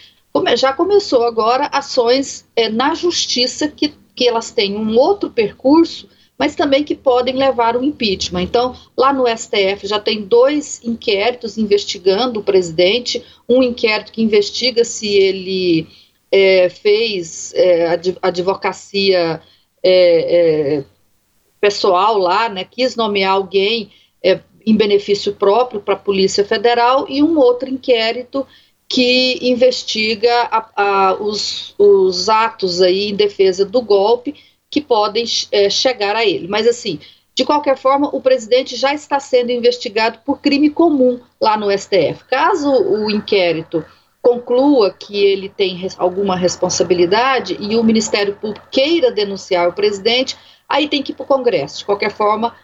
já 0.56 0.72
começou 0.72 1.24
agora 1.24 1.66
ações 1.72 2.46
é, 2.54 2.68
na 2.68 2.94
justiça 2.94 3.68
que, 3.68 3.94
que 4.14 4.28
elas 4.28 4.50
têm 4.50 4.76
um 4.76 4.96
outro 4.96 5.30
percurso 5.30 6.08
mas 6.38 6.54
também 6.54 6.84
que 6.84 6.94
podem 6.94 7.34
levar 7.34 7.74
ao 7.74 7.82
impeachment. 7.82 8.42
Então, 8.42 8.76
lá 8.96 9.12
no 9.12 9.24
STF 9.26 9.86
já 9.86 9.98
tem 9.98 10.22
dois 10.22 10.80
inquéritos 10.84 11.58
investigando 11.58 12.38
o 12.38 12.44
presidente, 12.44 13.24
um 13.48 13.60
inquérito 13.60 14.12
que 14.12 14.22
investiga 14.22 14.84
se 14.84 15.08
ele 15.08 15.88
é, 16.30 16.68
fez 16.68 17.52
é, 17.54 17.98
advocacia 18.22 19.42
é, 19.82 20.76
é, 20.76 20.84
pessoal 21.60 22.16
lá, 22.16 22.48
né, 22.48 22.64
quis 22.64 22.94
nomear 22.94 23.32
alguém 23.32 23.90
é, 24.22 24.38
em 24.64 24.76
benefício 24.76 25.32
próprio 25.32 25.80
para 25.80 25.94
a 25.94 25.98
Polícia 25.98 26.44
Federal, 26.44 27.06
e 27.08 27.20
um 27.20 27.36
outro 27.36 27.68
inquérito 27.68 28.46
que 28.88 29.38
investiga 29.42 30.48
a, 30.50 30.70
a, 30.76 31.14
os, 31.14 31.74
os 31.78 32.28
atos 32.28 32.80
aí 32.80 33.10
em 33.10 33.14
defesa 33.14 33.64
do 33.64 33.82
golpe 33.82 34.34
que 34.70 34.80
podem 34.80 35.24
é, 35.52 35.68
chegar 35.70 36.16
a 36.16 36.24
ele. 36.24 36.48
Mas, 36.48 36.66
assim, 36.66 36.98
De 37.38 37.44
qualquer 37.44 37.78
forma, 37.78 38.08
o 38.12 38.20
presidente 38.20 38.74
já 38.74 38.92
está 38.92 39.20
sendo 39.20 39.52
investigado 39.52 40.18
por 40.26 40.40
crime 40.40 40.70
comum 40.70 41.20
lá 41.40 41.56
no 41.56 41.70
STF. 41.70 42.24
Caso 42.28 42.68
o 42.68 43.08
inquérito 43.08 43.84
conclua 44.20 44.92
que 44.92 45.24
ele 45.24 45.48
tem 45.48 45.86
alguma 45.98 46.34
responsabilidade 46.34 47.56
e 47.60 47.76
o 47.76 47.84
Ministério 47.84 48.34
Público 48.34 48.66
queira 48.72 49.12
denunciar 49.12 49.68
o 49.68 49.72
presidente, 49.72 50.36
aí 50.68 50.88
tem 50.88 51.00
que 51.00 51.12
ir 51.12 51.14
para 51.14 51.22
o 51.22 51.28
Congresso. 51.28 51.78
De 51.78 51.84
qualquer 51.84 52.10
forma, 52.10 52.56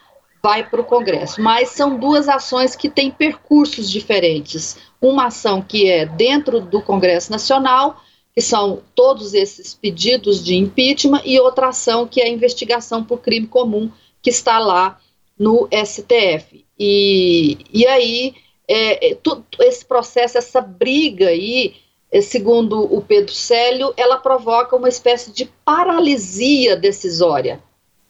vai 0.44 0.62
para 0.68 0.83
o 0.83 0.85
Congresso. 0.85 1.40
Mas 1.40 1.70
são 1.70 1.98
duas 1.98 2.28
ações 2.28 2.76
que 2.76 2.90
têm 2.90 3.11
percursos 3.11 3.90
diferentes. 3.90 4.76
Uma 5.00 5.28
ação 5.28 5.62
que 5.62 5.88
é 5.88 6.04
dentro 6.04 6.61
do 6.61 6.83
Congresso 6.83 7.33
Nacional, 7.33 7.98
que 8.35 8.42
são 8.42 8.83
todos 8.94 9.33
esses 9.33 9.72
pedidos 9.72 10.44
de 10.44 10.54
impeachment, 10.54 11.22
e 11.24 11.40
outra 11.40 11.68
ação 11.68 12.07
que 12.07 12.20
é 12.20 12.26
a 12.26 12.28
investigação 12.28 13.02
por 13.02 13.22
crime 13.22 13.46
comum, 13.46 13.90
que 14.20 14.28
está 14.28 14.59
lá 14.59 15.00
no 15.38 15.66
STF. 15.72 16.62
E, 16.78 17.57
e 17.72 17.87
aí, 17.87 18.35
é, 18.68 19.12
é, 19.12 19.14
tu, 19.14 19.42
esse 19.61 19.83
processo, 19.83 20.37
essa 20.37 20.61
briga 20.61 21.28
aí, 21.28 21.76
é, 22.12 22.20
segundo 22.20 22.83
o 22.94 23.00
Pedro 23.00 23.33
Célio, 23.33 23.94
ela 23.96 24.18
provoca 24.18 24.76
uma 24.76 24.90
espécie 24.90 25.33
de 25.33 25.46
paralisia 25.64 26.76
decisória. 26.76 27.62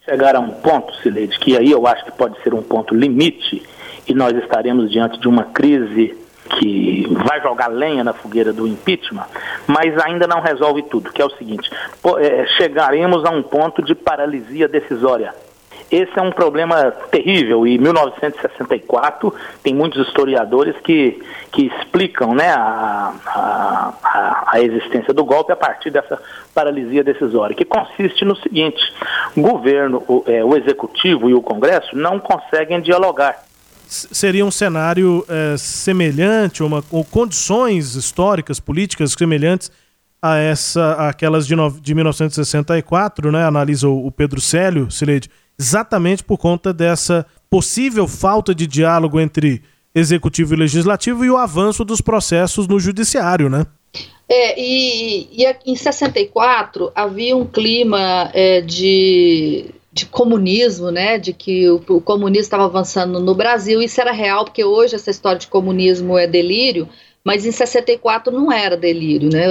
Chegar 0.05 0.37
a 0.37 0.41
um 0.41 0.51
ponto, 0.51 0.95
Sileide, 0.97 1.39
que 1.39 1.57
aí 1.57 1.71
eu 1.71 1.87
acho 1.87 2.05
que 2.05 2.13
pode 2.13 2.41
ser 2.43 2.53
um 2.53 2.63
ponto 2.63 2.95
limite, 2.95 3.63
e 4.07 4.13
nós 4.13 4.37
estaremos 4.37 4.91
diante 4.91 5.19
de 5.19 5.27
uma 5.27 5.45
crise 5.45 6.15
que 6.59 7.07
vai 7.27 7.41
jogar 7.41 7.69
lenha 7.69 8.05
na 8.05 8.13
fogueira 8.13 8.53
do 8.53 8.67
impeachment, 8.67 9.25
mas 9.67 9.97
ainda 10.05 10.27
não 10.27 10.41
resolve 10.41 10.83
tudo, 10.83 11.11
que 11.11 11.23
é 11.23 11.25
o 11.25 11.31
seguinte, 11.31 11.71
é, 12.19 12.47
chegaremos 12.59 13.25
a 13.25 13.31
um 13.31 13.43
ponto 13.43 13.83
de 13.83 13.95
paralisia 13.95 14.69
decisória. 14.69 15.35
Esse 15.95 16.19
é 16.19 16.23
um 16.23 16.33
problema 16.33 16.91
terrível 17.13 17.65
e 17.65 17.79
1964 17.79 19.33
tem 19.63 19.73
muitos 19.73 20.05
historiadores 20.09 20.75
que, 20.83 21.23
que 21.53 21.67
explicam 21.67 22.35
né, 22.35 22.49
a, 22.49 23.15
a, 23.25 24.45
a 24.55 24.61
existência 24.61 25.15
do 25.15 25.25
golpe 25.25 25.53
a 25.53 25.57
partir 25.57 25.91
dessa 25.91 26.21
paralisia 26.53 27.05
decisória, 27.05 27.55
que 27.55 27.65
consiste 27.65 28.25
no 28.25 28.35
seguinte: 28.35 28.83
o 29.37 29.41
governo, 29.41 30.03
o, 30.09 30.25
é, 30.27 30.45
o 30.45 30.57
executivo 30.57 31.31
e 31.31 31.35
o 31.35 31.41
Congresso 31.41 31.97
não 31.97 32.19
conseguem 32.19 32.81
dialogar 32.81 33.45
seria 33.87 34.45
um 34.45 34.51
cenário 34.51 35.25
é, 35.29 35.57
semelhante, 35.57 36.63
uma, 36.63 36.83
ou 36.91 37.05
condições 37.05 37.95
históricas, 37.95 38.59
políticas 38.59 39.13
semelhantes 39.13 39.71
a 40.21 40.39
essa, 40.39 40.95
aquelas 41.09 41.47
de, 41.47 41.55
no, 41.55 41.71
de 41.71 41.95
1964, 41.95 43.31
né? 43.31 43.45
Analisa 43.45 43.87
o, 43.87 44.07
o 44.07 44.11
Pedro 44.11 44.41
Célio, 44.41 44.91
Sileide, 44.91 45.29
exatamente 45.59 46.23
por 46.23 46.39
conta 46.39 46.73
dessa 46.73 47.27
possível 47.49 48.09
falta 48.09 48.55
de 48.55 48.67
diálogo 48.67 49.21
entre 49.21 49.63
executivo 49.95 50.55
e 50.55 50.57
legislativo 50.57 51.25
e 51.25 51.31
o 51.31 51.37
avanço 51.37 51.85
dos 51.85 52.01
processos 52.01 52.67
no 52.67 52.81
judiciário, 52.81 53.49
né? 53.49 53.67
É, 54.29 54.61
e, 54.61 55.29
e 55.33 55.57
em 55.67 55.77
64 55.77 56.91
havia 56.95 57.37
um 57.37 57.47
clima 57.47 58.31
é, 58.33 58.61
de 58.61 59.73
de 59.95 60.07
comunismo, 60.07 60.91
né, 60.91 61.19
de 61.19 61.33
que 61.33 61.71
o, 61.71 61.77
o 61.89 62.01
comunismo 62.01 62.43
estava 62.43 62.65
avançando 62.65 63.21
no 63.21 63.33
Brasil, 63.33 63.81
isso 63.81 64.01
era 64.01 64.11
real, 64.11 64.45
porque 64.45 64.65
hoje 64.65 64.97
essa 64.97 65.09
história 65.09 65.39
de 65.39 65.47
comunismo 65.47 66.19
é 66.19 66.27
delírio, 66.27 66.89
mas 67.25 67.47
em 67.47 67.51
64 67.51 68.31
não 68.31 68.53
era 68.53 68.77
delírio, 68.77 69.31
né? 69.33 69.47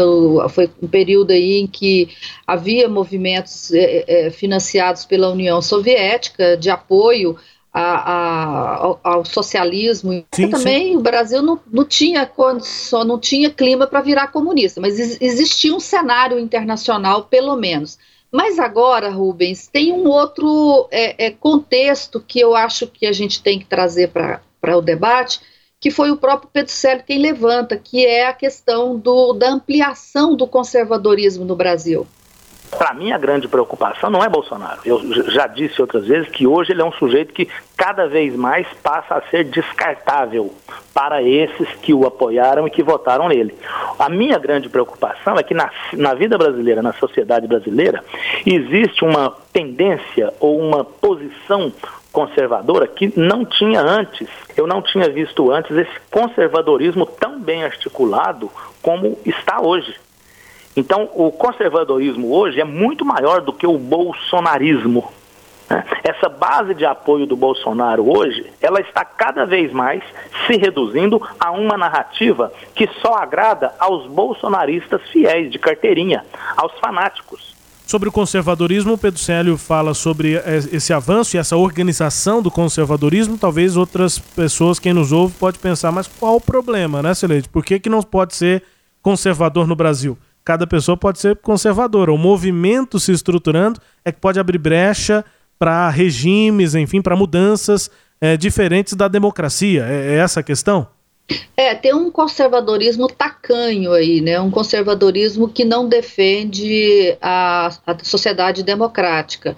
Foi 0.49 0.69
um 0.81 0.87
período 0.87 1.31
aí 1.31 1.59
em 1.59 1.67
que 1.67 2.09
havia 2.45 2.87
movimentos 2.87 3.73
é, 3.73 4.05
é, 4.07 4.29
financiados 4.29 5.05
pela 5.05 5.31
União 5.31 5.59
Soviética 5.59 6.55
de 6.55 6.69
apoio 6.69 7.35
a, 7.73 7.81
a, 7.81 8.75
ao, 8.75 8.99
ao, 9.03 9.25
socialismo. 9.25 10.23
Sim, 10.31 10.49
também 10.49 10.91
sim. 10.91 10.97
o 10.97 11.01
Brasil 11.01 11.41
não, 11.41 11.59
não 11.71 11.83
tinha 11.83 12.27
condição, 12.27 13.03
não 13.03 13.19
tinha 13.19 13.49
clima 13.49 13.87
para 13.87 14.01
virar 14.01 14.27
comunista, 14.27 14.79
mas 14.79 14.99
existia 15.19 15.73
um 15.73 15.79
cenário 15.79 16.37
internacional, 16.37 17.23
pelo 17.23 17.55
menos. 17.55 17.97
Mas 18.31 18.59
agora, 18.59 19.09
Rubens, 19.09 19.67
tem 19.67 19.91
um 19.91 20.07
outro 20.07 20.87
é, 20.91 21.27
é, 21.27 21.31
contexto 21.31 22.19
que 22.19 22.39
eu 22.39 22.55
acho 22.55 22.85
que 22.87 23.07
a 23.07 23.11
gente 23.11 23.41
tem 23.41 23.57
que 23.59 23.65
trazer 23.65 24.09
para 24.09 24.77
o 24.77 24.81
debate, 24.81 25.39
que 25.83 25.91
foi 25.91 26.11
o 26.11 26.15
próprio 26.15 26.49
Pedro 26.49 26.71
Célio 26.71 27.03
quem 27.05 27.19
levanta, 27.19 27.75
que 27.75 28.05
é 28.05 28.25
a 28.25 28.31
questão 28.31 28.97
do, 28.97 29.33
da 29.33 29.49
ampliação 29.49 30.33
do 30.33 30.47
conservadorismo 30.47 31.43
no 31.43 31.57
Brasil. 31.57 32.07
Para 32.71 32.93
mim, 32.93 33.11
a 33.11 33.17
grande 33.17 33.49
preocupação 33.49 34.09
não 34.09 34.23
é 34.23 34.29
Bolsonaro. 34.29 34.79
Eu 34.85 35.01
já 35.29 35.45
disse 35.45 35.81
outras 35.81 36.07
vezes 36.07 36.29
que 36.29 36.47
hoje 36.47 36.71
ele 36.71 36.81
é 36.81 36.85
um 36.85 36.91
sujeito 36.93 37.33
que 37.33 37.49
cada 37.75 38.07
vez 38.07 38.33
mais 38.33 38.65
passa 38.81 39.15
a 39.15 39.21
ser 39.29 39.43
descartável 39.43 40.53
para 40.93 41.21
esses 41.21 41.67
que 41.81 41.93
o 41.93 42.07
apoiaram 42.07 42.65
e 42.65 42.71
que 42.71 42.81
votaram 42.81 43.27
nele. 43.27 43.53
A 43.99 44.07
minha 44.07 44.39
grande 44.39 44.69
preocupação 44.69 45.35
é 45.37 45.43
que 45.43 45.53
na, 45.53 45.69
na 45.91 46.13
vida 46.13 46.37
brasileira, 46.37 46.81
na 46.81 46.93
sociedade 46.93 47.45
brasileira, 47.45 48.01
existe 48.45 49.03
uma 49.03 49.35
tendência 49.51 50.33
ou 50.39 50.57
uma 50.61 50.85
posição 50.85 51.73
conservadora 52.13 52.87
que 52.87 53.11
não 53.19 53.43
tinha 53.43 53.81
antes. 53.81 54.29
Eu 54.55 54.67
não 54.67 54.81
tinha 54.81 55.09
visto 55.09 55.51
antes 55.51 55.75
esse 55.75 55.99
conservadorismo 56.11 57.07
tão 57.07 57.41
bem 57.41 57.65
articulado 57.65 58.49
como 58.81 59.17
está 59.25 59.59
hoje. 59.59 59.95
Então, 60.77 61.09
o 61.13 61.31
conservadorismo 61.31 62.33
hoje 62.33 62.61
é 62.61 62.63
muito 62.63 63.03
maior 63.03 63.41
do 63.41 63.51
que 63.51 63.67
o 63.67 63.77
bolsonarismo. 63.77 65.11
Né? 65.69 65.83
Essa 66.03 66.29
base 66.29 66.75
de 66.75 66.85
apoio 66.85 67.25
do 67.25 67.35
Bolsonaro 67.35 68.09
hoje, 68.15 68.51
ela 68.61 68.79
está 68.79 69.03
cada 69.03 69.45
vez 69.45 69.71
mais 69.71 70.03
se 70.45 70.55
reduzindo 70.55 71.21
a 71.39 71.51
uma 71.51 71.77
narrativa 71.77 72.51
que 72.75 72.87
só 73.01 73.15
agrada 73.15 73.73
aos 73.79 74.05
bolsonaristas 74.07 75.01
fiéis 75.09 75.51
de 75.51 75.57
carteirinha, 75.57 76.23
aos 76.57 76.73
fanáticos. 76.79 77.52
Sobre 77.85 78.09
o 78.09 78.11
conservadorismo, 78.11 78.97
Pedro 78.97 79.19
Célio 79.19 79.57
fala 79.57 79.93
sobre 79.93 80.41
esse 80.71 80.93
avanço 80.93 81.35
e 81.35 81.39
essa 81.39 81.57
organização 81.57 82.41
do 82.41 82.49
conservadorismo. 82.49 83.37
Talvez 83.37 83.75
outras 83.75 84.17
pessoas, 84.17 84.79
quem 84.79 84.93
nos 84.93 85.11
ouve, 85.11 85.33
pode 85.39 85.59
pensar, 85.59 85.91
mas 85.91 86.07
qual 86.07 86.37
o 86.37 86.41
problema, 86.41 87.01
né, 87.01 87.13
Celeste? 87.13 87.49
Por 87.49 87.63
que, 87.63 87.79
que 87.79 87.89
não 87.89 88.01
pode 88.01 88.35
ser 88.35 88.63
conservador 89.01 89.67
no 89.67 89.75
Brasil? 89.75 90.17
cada 90.43 90.67
pessoa 90.67 90.97
pode 90.97 91.19
ser 91.19 91.37
conservadora. 91.37 92.11
O 92.11 92.17
movimento 92.17 92.99
se 92.99 93.11
estruturando 93.11 93.79
é 94.03 94.11
que 94.11 94.19
pode 94.19 94.39
abrir 94.39 94.57
brecha 94.57 95.23
para 95.57 95.89
regimes, 95.89 96.75
enfim, 96.75 97.01
para 97.01 97.15
mudanças 97.15 97.89
é, 98.19 98.35
diferentes 98.35 98.93
da 98.93 99.07
democracia. 99.07 99.85
É, 99.87 100.13
é, 100.13 100.17
essa 100.17 100.41
a 100.41 100.43
questão? 100.43 100.87
É, 101.55 101.73
tem 101.75 101.93
um 101.93 102.11
conservadorismo 102.11 103.07
tacanho 103.07 103.93
aí, 103.93 104.21
né? 104.21 104.39
Um 104.39 104.51
conservadorismo 104.51 105.47
que 105.47 105.63
não 105.63 105.87
defende 105.87 107.17
a, 107.21 107.67
a 107.85 108.03
sociedade 108.03 108.63
democrática. 108.63 109.55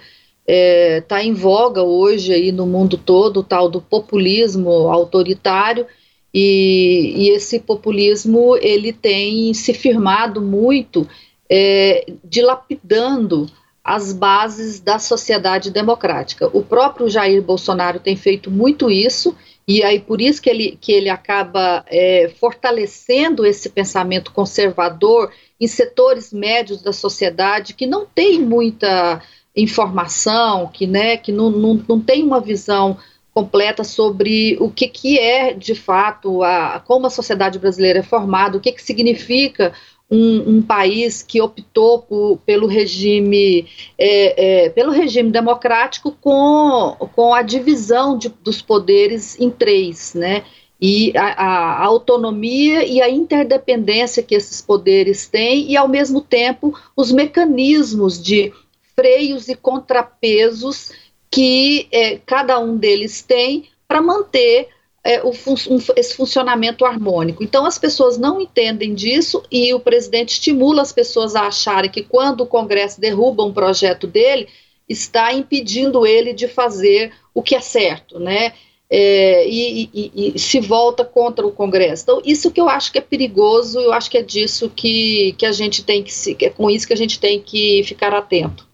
Está 0.47 0.53
é, 0.53 1.01
tá 1.01 1.23
em 1.23 1.33
voga 1.33 1.81
hoje 1.81 2.31
aí 2.33 2.51
no 2.51 2.67
mundo 2.67 2.97
todo 2.97 3.39
o 3.39 3.43
tal 3.43 3.67
do 3.67 3.81
populismo 3.81 4.69
autoritário 4.89 5.87
e, 6.31 7.13
e 7.15 7.29
esse 7.29 7.59
populismo 7.59 8.57
ele 8.57 8.93
tem 8.93 9.53
se 9.53 9.73
firmado 9.73 10.41
muito, 10.41 11.07
é, 11.49 12.05
dilapidando 12.23 13.49
as 13.81 14.11
bases 14.11 14.79
da 14.79 14.99
sociedade 14.99 15.71
democrática. 15.71 16.49
O 16.51 16.61
próprio 16.61 17.09
Jair 17.09 17.41
Bolsonaro 17.41 17.99
tem 17.99 18.15
feito 18.15 18.51
muito 18.51 18.91
isso, 18.91 19.33
e 19.67 19.83
aí 19.83 19.99
por 19.99 20.21
isso 20.21 20.41
que 20.41 20.49
ele, 20.49 20.77
que 20.79 20.91
ele 20.91 21.09
acaba 21.09 21.83
é, 21.87 22.31
fortalecendo 22.39 23.45
esse 23.45 23.69
pensamento 23.69 24.31
conservador 24.31 25.31
em 25.59 25.67
setores 25.67 26.31
médios 26.31 26.81
da 26.81 26.93
sociedade 26.93 27.73
que 27.73 27.87
não 27.87 28.05
tem 28.05 28.39
muita 28.41 29.21
informação, 29.55 30.67
que, 30.67 30.85
né, 30.85 31.17
que 31.17 31.31
não, 31.31 31.49
não, 31.49 31.85
não 31.87 31.99
tem 31.99 32.23
uma 32.23 32.41
visão 32.41 32.97
completa 33.33 33.83
sobre 33.83 34.55
o 34.61 34.69
que, 34.69 34.87
que 34.87 35.19
é, 35.19 35.53
de 35.53 35.75
fato, 35.75 36.41
a, 36.43 36.81
como 36.85 37.07
a 37.07 37.09
sociedade 37.09 37.59
brasileira 37.59 37.99
é 37.99 38.03
formada, 38.03 38.57
o 38.57 38.61
que, 38.61 38.71
que 38.71 38.81
significa 38.81 39.73
um, 40.09 40.57
um 40.57 40.61
país 40.61 41.23
que 41.23 41.41
optou 41.41 41.99
por, 41.99 42.37
pelo 42.45 42.67
regime 42.67 43.67
é, 43.97 44.65
é, 44.65 44.69
pelo 44.69 44.91
regime 44.91 45.31
democrático 45.31 46.11
com, 46.21 46.95
com 47.15 47.33
a 47.33 47.41
divisão 47.41 48.17
de, 48.17 48.29
dos 48.29 48.61
poderes 48.61 49.39
em 49.39 49.49
três, 49.49 50.13
né? 50.13 50.43
E 50.79 51.13
a, 51.17 51.43
a, 51.43 51.83
autonomia 51.83 52.85
e 52.85 53.01
a 53.01 53.09
interdependência 53.09 54.21
que 54.21 54.35
esses 54.35 54.61
poderes 54.61 55.25
têm, 55.27 55.71
e 55.71 55.77
ao 55.77 55.87
mesmo 55.87 56.21
tempo 56.21 56.77
os 56.95 57.11
mecanismos 57.11 58.21
de 58.21 58.51
freios 58.95 59.47
e 59.47 59.55
contrapesos 59.55 60.91
que 61.31 61.87
é, 61.91 62.17
cada 62.25 62.59
um 62.59 62.77
deles 62.77 63.21
tem 63.21 63.69
para 63.87 64.01
manter 64.01 64.69
é, 65.05 65.21
o 65.23 65.29
um, 65.29 65.77
esse 65.95 66.15
funcionamento 66.15 66.83
harmônico. 66.83 67.43
Então, 67.43 67.63
as 67.63 67.77
pessoas 67.77 68.17
não 68.17 68.41
entendem 68.41 68.95
disso 68.95 69.43
e 69.51 69.71
o 69.71 69.79
presidente 69.79 70.29
estimula 70.29 70.81
as 70.81 70.91
pessoas 70.91 71.35
a 71.35 71.45
acharem 71.45 71.91
que 71.91 72.01
quando 72.01 72.41
o 72.41 72.47
Congresso 72.47 72.99
derruba 72.99 73.43
um 73.43 73.53
projeto 73.53 74.07
dele, 74.07 74.47
está 74.89 75.31
impedindo 75.31 76.07
ele 76.07 76.33
de 76.33 76.47
fazer 76.47 77.13
o 77.35 77.43
que 77.43 77.55
é 77.55 77.61
certo, 77.61 78.19
né? 78.19 78.53
É, 78.89 79.47
e, 79.47 79.89
e, 79.93 80.33
e, 80.35 80.39
se 80.39 80.59
volta 80.59 81.03
contra 81.03 81.45
o 81.45 81.51
Congresso. 81.51 82.03
Então, 82.03 82.21
isso 82.23 82.51
que 82.51 82.61
eu 82.61 82.69
acho 82.69 82.91
que 82.91 82.99
é 82.99 83.01
perigoso, 83.01 83.79
eu 83.79 83.91
acho 83.93 84.09
que 84.09 84.17
é 84.17 84.21
disso 84.21 84.71
que, 84.75 85.35
que 85.37 85.45
a 85.45 85.51
gente 85.51 85.83
tem 85.83 86.03
que 86.03 86.13
se, 86.13 86.37
é 86.41 86.49
com 86.49 86.69
isso 86.69 86.87
que 86.87 86.93
a 86.93 86.97
gente 86.97 87.19
tem 87.19 87.39
que 87.39 87.83
ficar 87.83 88.13
atento. 88.13 88.67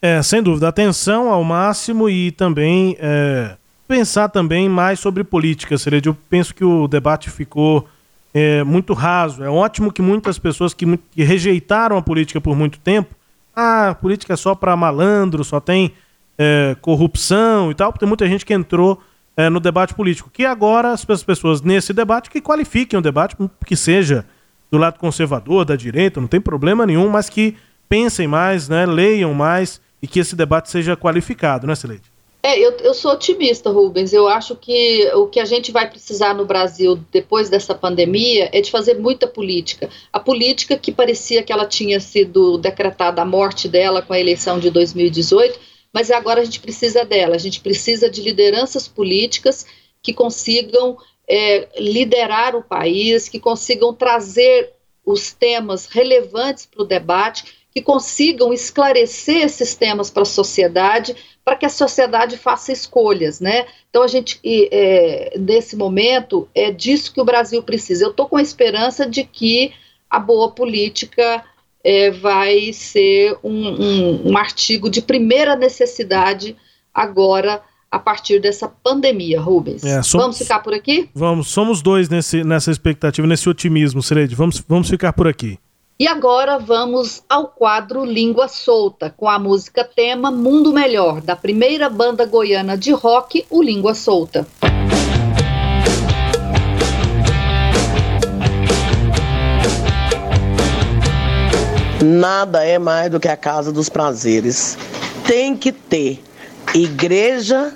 É, 0.00 0.22
sem 0.22 0.42
dúvida, 0.42 0.68
atenção 0.68 1.32
ao 1.32 1.42
máximo 1.42 2.08
e 2.08 2.30
também 2.30 2.96
é, 3.00 3.56
pensar 3.86 4.28
também 4.28 4.68
mais 4.68 5.00
sobre 5.00 5.24
política, 5.24 5.78
Cereja. 5.78 6.06
Eu 6.06 6.16
penso 6.28 6.54
que 6.54 6.64
o 6.64 6.88
debate 6.88 7.30
ficou 7.30 7.88
é, 8.34 8.62
muito 8.64 8.92
raso. 8.92 9.42
É 9.42 9.48
ótimo 9.48 9.92
que 9.92 10.02
muitas 10.02 10.38
pessoas 10.38 10.74
que, 10.74 10.98
que 11.10 11.22
rejeitaram 11.22 11.96
a 11.96 12.02
política 12.02 12.40
por 12.40 12.56
muito 12.56 12.78
tempo, 12.78 13.14
ah, 13.54 13.90
a 13.90 13.94
política 13.94 14.34
é 14.34 14.36
só 14.36 14.54
para 14.54 14.76
malandro, 14.76 15.42
só 15.42 15.60
tem 15.60 15.92
é, 16.36 16.76
corrupção 16.80 17.70
e 17.70 17.74
tal, 17.74 17.92
tem 17.92 18.06
muita 18.06 18.26
gente 18.26 18.44
que 18.44 18.52
entrou 18.52 19.00
é, 19.36 19.48
no 19.48 19.60
debate 19.60 19.94
político. 19.94 20.30
Que 20.30 20.44
agora 20.44 20.92
as 20.92 21.04
pessoas 21.04 21.62
nesse 21.62 21.92
debate 21.92 22.28
que 22.30 22.40
qualifiquem 22.40 22.98
o 22.98 23.02
debate, 23.02 23.36
que 23.64 23.76
seja 23.76 24.26
do 24.70 24.78
lado 24.78 24.98
conservador, 24.98 25.64
da 25.64 25.76
direita, 25.76 26.20
não 26.20 26.28
tem 26.28 26.40
problema 26.40 26.84
nenhum, 26.84 27.08
mas 27.08 27.30
que 27.30 27.56
pensem 27.88 28.26
mais, 28.26 28.68
né, 28.68 28.84
leiam 28.84 29.32
mais 29.32 29.80
e 30.02 30.08
que 30.08 30.18
esse 30.18 30.34
debate 30.34 30.68
seja 30.68 30.96
qualificado, 30.96 31.66
né, 31.66 31.74
Celede? 31.74 32.15
É, 32.46 32.60
eu, 32.60 32.70
eu 32.76 32.94
sou 32.94 33.10
otimista, 33.10 33.70
Rubens. 33.70 34.12
Eu 34.12 34.28
acho 34.28 34.54
que 34.54 35.04
o 35.14 35.26
que 35.26 35.40
a 35.40 35.44
gente 35.44 35.72
vai 35.72 35.90
precisar 35.90 36.32
no 36.32 36.44
Brasil 36.44 36.94
depois 37.10 37.50
dessa 37.50 37.74
pandemia 37.74 38.48
é 38.52 38.60
de 38.60 38.70
fazer 38.70 38.94
muita 39.00 39.26
política. 39.26 39.90
A 40.12 40.20
política 40.20 40.76
que 40.76 40.92
parecia 40.92 41.42
que 41.42 41.52
ela 41.52 41.66
tinha 41.66 41.98
sido 41.98 42.56
decretada 42.56 43.20
a 43.20 43.24
morte 43.24 43.66
dela 43.68 44.00
com 44.00 44.12
a 44.12 44.20
eleição 44.20 44.60
de 44.60 44.70
2018 44.70 45.58
mas 45.92 46.10
agora 46.10 46.42
a 46.42 46.44
gente 46.44 46.60
precisa 46.60 47.06
dela, 47.06 47.36
a 47.36 47.38
gente 47.38 47.58
precisa 47.58 48.10
de 48.10 48.20
lideranças 48.20 48.86
políticas 48.86 49.64
que 50.02 50.12
consigam 50.12 50.98
é, 51.26 51.68
liderar 51.78 52.54
o 52.54 52.62
país, 52.62 53.30
que 53.30 53.40
consigam 53.40 53.94
trazer 53.94 54.74
os 55.06 55.32
temas 55.32 55.86
relevantes 55.86 56.66
para 56.66 56.82
o 56.82 56.86
debate, 56.86 57.65
que 57.76 57.82
consigam 57.82 58.54
esclarecer 58.54 59.44
esses 59.44 59.74
temas 59.74 60.08
para 60.08 60.22
a 60.22 60.24
sociedade, 60.24 61.14
para 61.44 61.56
que 61.56 61.66
a 61.66 61.68
sociedade 61.68 62.38
faça 62.38 62.72
escolhas, 62.72 63.38
né? 63.38 63.66
Então 63.90 64.02
a 64.02 64.06
gente, 64.06 64.40
é, 64.42 65.36
nesse 65.38 65.76
momento, 65.76 66.48
é 66.54 66.70
disso 66.70 67.12
que 67.12 67.20
o 67.20 67.24
Brasil 67.24 67.62
precisa. 67.62 68.02
Eu 68.02 68.12
estou 68.12 68.26
com 68.30 68.38
a 68.38 68.42
esperança 68.42 69.06
de 69.06 69.24
que 69.24 69.74
a 70.08 70.18
boa 70.18 70.52
política 70.52 71.44
é, 71.84 72.10
vai 72.10 72.72
ser 72.72 73.36
um, 73.44 73.68
um, 73.68 74.30
um 74.30 74.38
artigo 74.38 74.88
de 74.88 75.02
primeira 75.02 75.54
necessidade 75.54 76.56
agora 76.94 77.60
a 77.90 77.98
partir 77.98 78.40
dessa 78.40 78.68
pandemia, 78.68 79.38
Rubens. 79.38 79.84
É, 79.84 80.02
somos, 80.02 80.24
vamos 80.24 80.38
ficar 80.38 80.60
por 80.60 80.72
aqui? 80.72 81.10
Vamos, 81.14 81.48
somos 81.48 81.82
dois 81.82 82.08
nesse, 82.08 82.42
nessa 82.42 82.70
expectativa, 82.70 83.26
nesse 83.26 83.46
otimismo, 83.50 84.02
Serede. 84.02 84.34
Vamos, 84.34 84.64
vamos 84.66 84.88
ficar 84.88 85.12
por 85.12 85.28
aqui. 85.28 85.58
E 85.98 86.06
agora 86.06 86.58
vamos 86.58 87.22
ao 87.26 87.48
quadro 87.48 88.04
Língua 88.04 88.48
Solta, 88.48 89.08
com 89.16 89.30
a 89.30 89.38
música 89.38 89.82
tema 89.82 90.30
Mundo 90.30 90.70
Melhor, 90.70 91.22
da 91.22 91.34
primeira 91.34 91.88
banda 91.88 92.26
goiana 92.26 92.76
de 92.76 92.92
rock, 92.92 93.46
o 93.48 93.62
Língua 93.62 93.94
Solta. 93.94 94.46
Nada 102.04 102.62
é 102.62 102.78
mais 102.78 103.10
do 103.10 103.18
que 103.18 103.28
a 103.28 103.36
casa 103.36 103.72
dos 103.72 103.88
prazeres. 103.88 104.76
Tem 105.26 105.56
que 105.56 105.72
ter 105.72 106.22
igreja, 106.74 107.72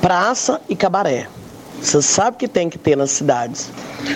praça 0.00 0.60
e 0.68 0.74
cabaré. 0.74 1.28
Você 1.80 2.02
sabe 2.02 2.36
que 2.36 2.46
tem 2.46 2.68
que 2.68 2.78
ter 2.78 2.96
nas 2.96 3.10
cidades. 3.10 3.70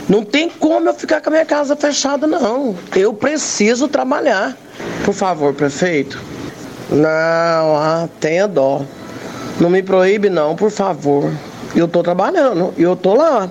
Não 0.08 0.24
tem 0.24 0.48
como 0.50 0.88
eu 0.88 0.94
ficar 0.94 1.20
com 1.20 1.30
a 1.30 1.32
minha 1.32 1.46
casa 1.46 1.74
fechada, 1.74 2.26
não. 2.26 2.76
Eu 2.94 3.14
preciso 3.14 3.88
trabalhar. 3.88 4.56
Por 5.04 5.14
favor, 5.14 5.54
prefeito. 5.54 6.20
Não, 6.90 7.06
ah, 7.76 8.08
tenha 8.20 8.46
dó. 8.46 8.82
Não 9.58 9.70
me 9.70 9.82
proíbe, 9.82 10.28
não, 10.28 10.54
por 10.54 10.70
favor. 10.70 11.32
Eu 11.74 11.88
tô 11.88 12.02
trabalhando, 12.02 12.72
eu 12.78 12.94
tô 12.94 13.14
lá. 13.14 13.50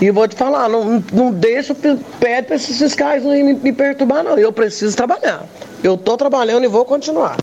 E 0.00 0.10
vou 0.10 0.28
te 0.28 0.36
falar, 0.36 0.68
não, 0.68 1.02
não 1.12 1.30
deixa, 1.30 1.74
pede 1.74 2.46
para 2.46 2.56
esses 2.56 2.76
fiscais 2.76 3.22
não 3.22 3.30
me, 3.30 3.54
me 3.54 3.72
perturbar, 3.72 4.22
não. 4.22 4.38
Eu 4.38 4.52
preciso 4.52 4.94
trabalhar. 4.96 5.44
Eu 5.82 5.96
tô 5.96 6.16
trabalhando 6.16 6.64
e 6.64 6.68
vou 6.68 6.84
continuar. 6.84 7.41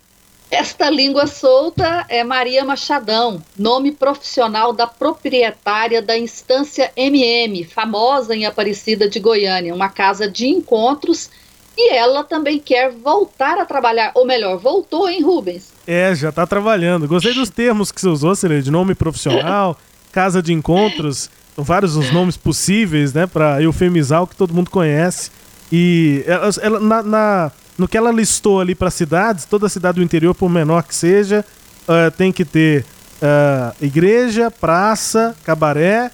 Esta 0.50 0.90
língua 0.90 1.28
solta 1.28 2.04
é 2.08 2.24
Maria 2.24 2.64
Machadão, 2.64 3.40
nome 3.56 3.92
profissional 3.92 4.72
da 4.72 4.84
proprietária 4.84 6.02
da 6.02 6.18
Instância 6.18 6.90
MM, 6.96 7.64
famosa 7.64 8.34
em 8.34 8.44
Aparecida 8.44 9.08
de 9.08 9.20
Goiânia, 9.20 9.72
uma 9.72 9.88
casa 9.88 10.28
de 10.28 10.48
encontros. 10.48 11.30
E 11.78 11.94
ela 11.94 12.24
também 12.24 12.58
quer 12.58 12.90
voltar 12.90 13.58
a 13.58 13.64
trabalhar, 13.64 14.10
ou 14.16 14.26
melhor, 14.26 14.58
voltou, 14.58 15.08
hein, 15.08 15.22
Rubens? 15.22 15.72
É, 15.86 16.12
já 16.16 16.30
está 16.30 16.44
trabalhando. 16.44 17.06
Gostei 17.06 17.32
dos 17.32 17.48
termos 17.48 17.92
que 17.92 18.00
você 18.00 18.08
usou, 18.08 18.34
Celê, 18.34 18.60
de 18.60 18.72
nome 18.72 18.96
profissional, 18.96 19.78
casa 20.10 20.42
de 20.42 20.52
encontros, 20.52 21.30
vários 21.56 21.94
os 21.94 22.10
nomes 22.10 22.36
possíveis, 22.36 23.14
né, 23.14 23.24
para 23.24 23.62
eufemizar 23.62 24.24
o 24.24 24.26
que 24.26 24.34
todo 24.34 24.52
mundo 24.52 24.68
conhece. 24.68 25.30
E 25.72 26.24
ela, 26.26 26.50
ela 26.60 26.80
na, 26.80 27.02
na, 27.04 27.52
no 27.80 27.88
que 27.88 27.96
ela 27.96 28.12
listou 28.12 28.60
ali 28.60 28.74
para 28.74 28.90
cidades, 28.90 29.46
toda 29.46 29.66
cidade 29.66 30.00
do 30.00 30.04
interior, 30.04 30.34
por 30.34 30.50
menor 30.50 30.82
que 30.82 30.94
seja, 30.94 31.42
uh, 31.88 32.10
tem 32.10 32.30
que 32.30 32.44
ter 32.44 32.84
uh, 33.22 33.74
igreja, 33.80 34.50
praça, 34.50 35.34
cabaré, 35.42 36.10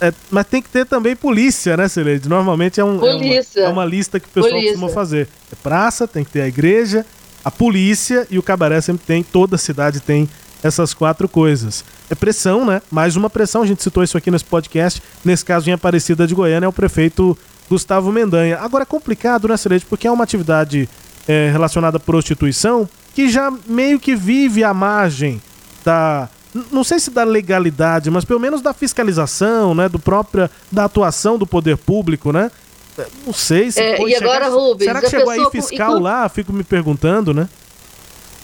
é, 0.00 0.14
mas 0.30 0.46
tem 0.46 0.62
que 0.62 0.68
ter 0.68 0.86
também 0.86 1.16
polícia, 1.16 1.76
né, 1.76 1.88
Celede? 1.88 2.28
Normalmente 2.28 2.80
é, 2.80 2.84
um, 2.84 3.04
é, 3.04 3.14
uma, 3.16 3.34
é, 3.56 3.68
uma, 3.68 3.84
lista 3.84 4.20
que 4.20 4.26
o 4.26 4.30
pessoal 4.30 4.52
polícia. 4.52 4.70
costuma 4.70 4.92
fazer. 4.92 5.28
É 5.52 5.56
praça, 5.60 6.06
tem 6.06 6.22
que 6.22 6.30
ter 6.30 6.42
a 6.42 6.46
igreja, 6.46 7.04
a 7.44 7.50
polícia 7.50 8.24
e 8.30 8.38
o 8.38 8.42
cabaré 8.42 8.80
sempre 8.80 9.04
tem, 9.04 9.22
toda 9.22 9.58
cidade 9.58 9.98
tem 9.98 10.28
essas 10.62 10.94
quatro 10.94 11.28
coisas. 11.28 11.84
É 12.08 12.14
pressão, 12.14 12.64
né? 12.64 12.80
Mais 12.88 13.16
uma 13.16 13.28
pressão, 13.28 13.62
a 13.62 13.66
gente 13.66 13.82
citou 13.82 14.04
isso 14.04 14.16
aqui 14.16 14.30
nesse 14.30 14.44
podcast. 14.44 15.02
Nesse 15.24 15.44
caso, 15.44 15.68
em 15.68 15.72
Aparecida 15.72 16.24
de 16.24 16.36
Goiânia, 16.36 16.66
é 16.66 16.68
o 16.68 16.72
prefeito 16.72 17.36
Gustavo 17.68 18.10
Mendanha. 18.10 18.58
Agora 18.58 18.82
é 18.82 18.86
complicado, 18.86 19.46
né, 19.46 19.56
Celeste? 19.56 19.86
Porque 19.86 20.06
é 20.06 20.10
uma 20.10 20.24
atividade 20.24 20.88
é, 21.30 21.48
relacionada 21.48 21.96
à 21.96 22.00
prostituição 22.00 22.88
que 23.14 23.28
já 23.28 23.52
meio 23.64 24.00
que 24.00 24.16
vive 24.16 24.64
à 24.64 24.74
margem 24.74 25.40
da. 25.84 26.28
Não 26.72 26.82
sei 26.82 26.98
se 26.98 27.12
da 27.12 27.22
legalidade, 27.22 28.10
mas 28.10 28.24
pelo 28.24 28.40
menos 28.40 28.60
da 28.60 28.74
fiscalização, 28.74 29.72
né? 29.72 29.88
Do 29.88 30.00
própria, 30.00 30.50
da 30.72 30.86
atuação 30.86 31.38
do 31.38 31.46
poder 31.46 31.76
público, 31.76 32.32
né? 32.32 32.50
É, 32.98 33.06
não 33.24 33.32
sei 33.32 33.70
se. 33.70 33.80
É, 33.80 34.02
e 34.02 34.16
agora, 34.16 34.48
Rubens, 34.48 34.88
será 34.88 35.00
que 35.00 35.08
chegou 35.08 35.30
aí 35.30 35.50
fiscal 35.52 35.92
com... 35.92 36.00
lá? 36.00 36.28
Fico 36.28 36.52
me 36.52 36.64
perguntando, 36.64 37.32
né? 37.32 37.48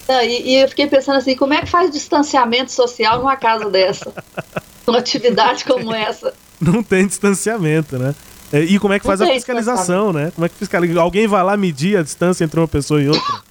Não, 0.09 0.23
e, 0.23 0.51
e, 0.51 0.63
eu 0.63 0.69
fiquei 0.69 0.87
pensando 0.87 1.17
assim, 1.17 1.35
como 1.35 1.55
é 1.55 1.63
que 1.63 1.67
faz 1.67 1.91
distanciamento 1.91 2.71
social 2.71 3.19
numa 3.19 3.37
casa 3.37 3.69
dessa? 3.69 4.13
Numa 4.87 5.01
atividade 5.01 5.65
como 5.65 5.93
essa? 5.93 6.33
Não 6.61 6.81
tem 6.81 7.05
distanciamento, 7.09 7.99
né? 7.99 8.15
É, 8.53 8.61
e 8.61 8.79
como 8.79 8.95
é 8.95 8.99
que 8.99 9.07
faz 9.07 9.21
a 9.21 9.27
fiscalização, 9.27 10.13
né? 10.13 10.31
Como 10.35 10.45
é 10.45 10.49
que 10.49 10.55
fiscaliza? 10.55 11.01
Alguém 11.01 11.27
vai 11.27 11.43
lá 11.43 11.57
medir 11.57 11.99
a 11.99 12.03
distância 12.03 12.45
entre 12.45 12.61
uma 12.61 12.69
pessoa 12.69 13.03
e 13.03 13.09
outra? 13.09 13.43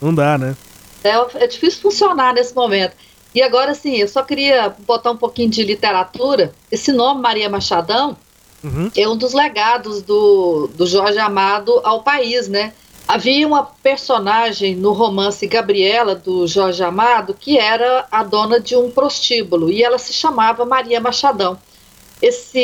Não 0.00 0.14
dá, 0.14 0.38
né? 0.38 0.56
É, 1.04 1.44
é 1.44 1.46
difícil 1.46 1.80
funcionar 1.82 2.32
nesse 2.34 2.54
momento. 2.54 2.96
E 3.34 3.42
agora, 3.42 3.72
assim, 3.72 3.96
eu 3.96 4.08
só 4.08 4.22
queria 4.22 4.74
botar 4.86 5.10
um 5.10 5.16
pouquinho 5.16 5.50
de 5.50 5.62
literatura. 5.62 6.52
Esse 6.72 6.92
nome, 6.92 7.20
Maria 7.20 7.48
Machadão, 7.48 8.16
uhum. 8.64 8.90
é 8.96 9.08
um 9.08 9.16
dos 9.16 9.32
legados 9.32 10.02
do, 10.02 10.68
do 10.74 10.86
Jorge 10.86 11.18
Amado 11.18 11.80
ao 11.84 12.02
país, 12.02 12.48
né? 12.48 12.72
Havia 13.06 13.46
uma 13.46 13.62
personagem 13.62 14.74
no 14.74 14.92
romance 14.92 15.46
Gabriela, 15.46 16.14
do 16.14 16.46
Jorge 16.46 16.82
Amado, 16.82 17.34
que 17.34 17.58
era 17.58 18.06
a 18.10 18.22
dona 18.22 18.60
de 18.60 18.76
um 18.76 18.90
prostíbulo, 18.90 19.70
e 19.70 19.82
ela 19.82 19.98
se 19.98 20.12
chamava 20.12 20.64
Maria 20.64 21.00
Machadão. 21.00 21.58
Esse, 22.20 22.58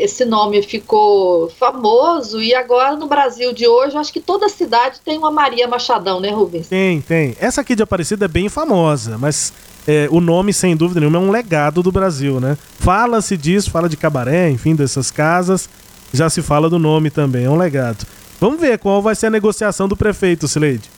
esse 0.00 0.24
nome 0.24 0.62
ficou 0.62 1.48
famoso 1.50 2.42
e 2.42 2.54
agora 2.54 2.94
no 2.94 3.06
Brasil 3.06 3.54
de 3.54 3.66
hoje, 3.66 3.96
acho 3.96 4.12
que 4.12 4.20
toda 4.20 4.48
cidade 4.48 5.00
tem 5.02 5.16
uma 5.16 5.30
Maria 5.30 5.66
Machadão, 5.66 6.20
né, 6.20 6.30
Rubens? 6.30 6.68
Tem, 6.68 7.00
tem. 7.00 7.34
Essa 7.40 7.62
aqui 7.62 7.74
de 7.74 7.82
Aparecida 7.82 8.26
é 8.26 8.28
bem 8.28 8.50
famosa, 8.50 9.16
mas 9.16 9.52
é, 9.86 10.06
o 10.10 10.20
nome, 10.20 10.52
sem 10.52 10.76
dúvida 10.76 11.00
nenhuma, 11.00 11.18
é 11.18 11.22
um 11.22 11.30
legado 11.30 11.82
do 11.82 11.90
Brasil, 11.90 12.38
né? 12.38 12.58
Fala-se 12.78 13.36
disso, 13.38 13.70
fala 13.70 13.88
de 13.88 13.96
cabaré, 13.96 14.50
enfim, 14.50 14.74
dessas 14.74 15.10
casas, 15.10 15.70
já 16.12 16.28
se 16.28 16.42
fala 16.42 16.68
do 16.68 16.78
nome 16.78 17.08
também, 17.08 17.46
é 17.46 17.50
um 17.50 17.56
legado. 17.56 18.06
Vamos 18.38 18.60
ver 18.60 18.78
qual 18.78 19.00
vai 19.00 19.14
ser 19.14 19.26
a 19.26 19.30
negociação 19.30 19.88
do 19.88 19.96
prefeito, 19.96 20.46
Sileide. 20.46 20.90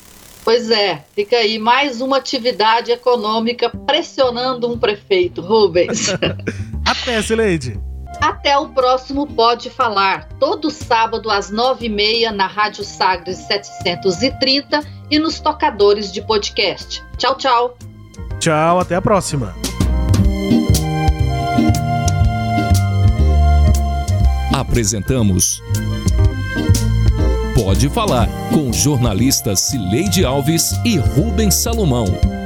Pois 0.45 0.69
é, 0.71 1.05
fica 1.15 1.37
aí 1.37 1.59
mais 1.59 2.01
uma 2.01 2.17
atividade 2.17 2.91
econômica 2.91 3.71
pressionando 3.87 4.69
um 4.69 4.77
prefeito, 4.77 5.41
Rubens. 5.41 6.09
Até, 6.85 7.23
Sileide. 7.23 7.79
Até 8.21 8.57
o 8.59 8.69
próximo 8.69 9.27
Pode 9.27 9.71
Falar, 9.71 10.29
todo 10.39 10.71
sábado 10.71 11.31
às 11.31 11.51
nove 11.51 11.87
e 11.87 11.89
meia 11.89 12.31
na 12.31 12.47
Rádio 12.47 12.85
Sagres 12.85 13.39
730 13.39 14.83
e 15.11 15.19
nos 15.19 15.41
tocadores 15.41 16.13
de 16.13 16.21
podcast. 16.23 17.03
Tchau, 17.17 17.35
tchau. 17.37 17.77
Tchau, 18.39 18.81
até 18.81 18.95
a 18.95 19.03
próxima. 19.03 19.55
Apresentamos 24.55 25.63
Pode 27.55 27.89
Falar 27.89 28.29
com 28.53 28.73
jornalistas 28.73 29.61
Cileide 29.61 30.25
Alves 30.25 30.73
e 30.85 30.97
Rubens 30.97 31.55
Salomão. 31.55 32.40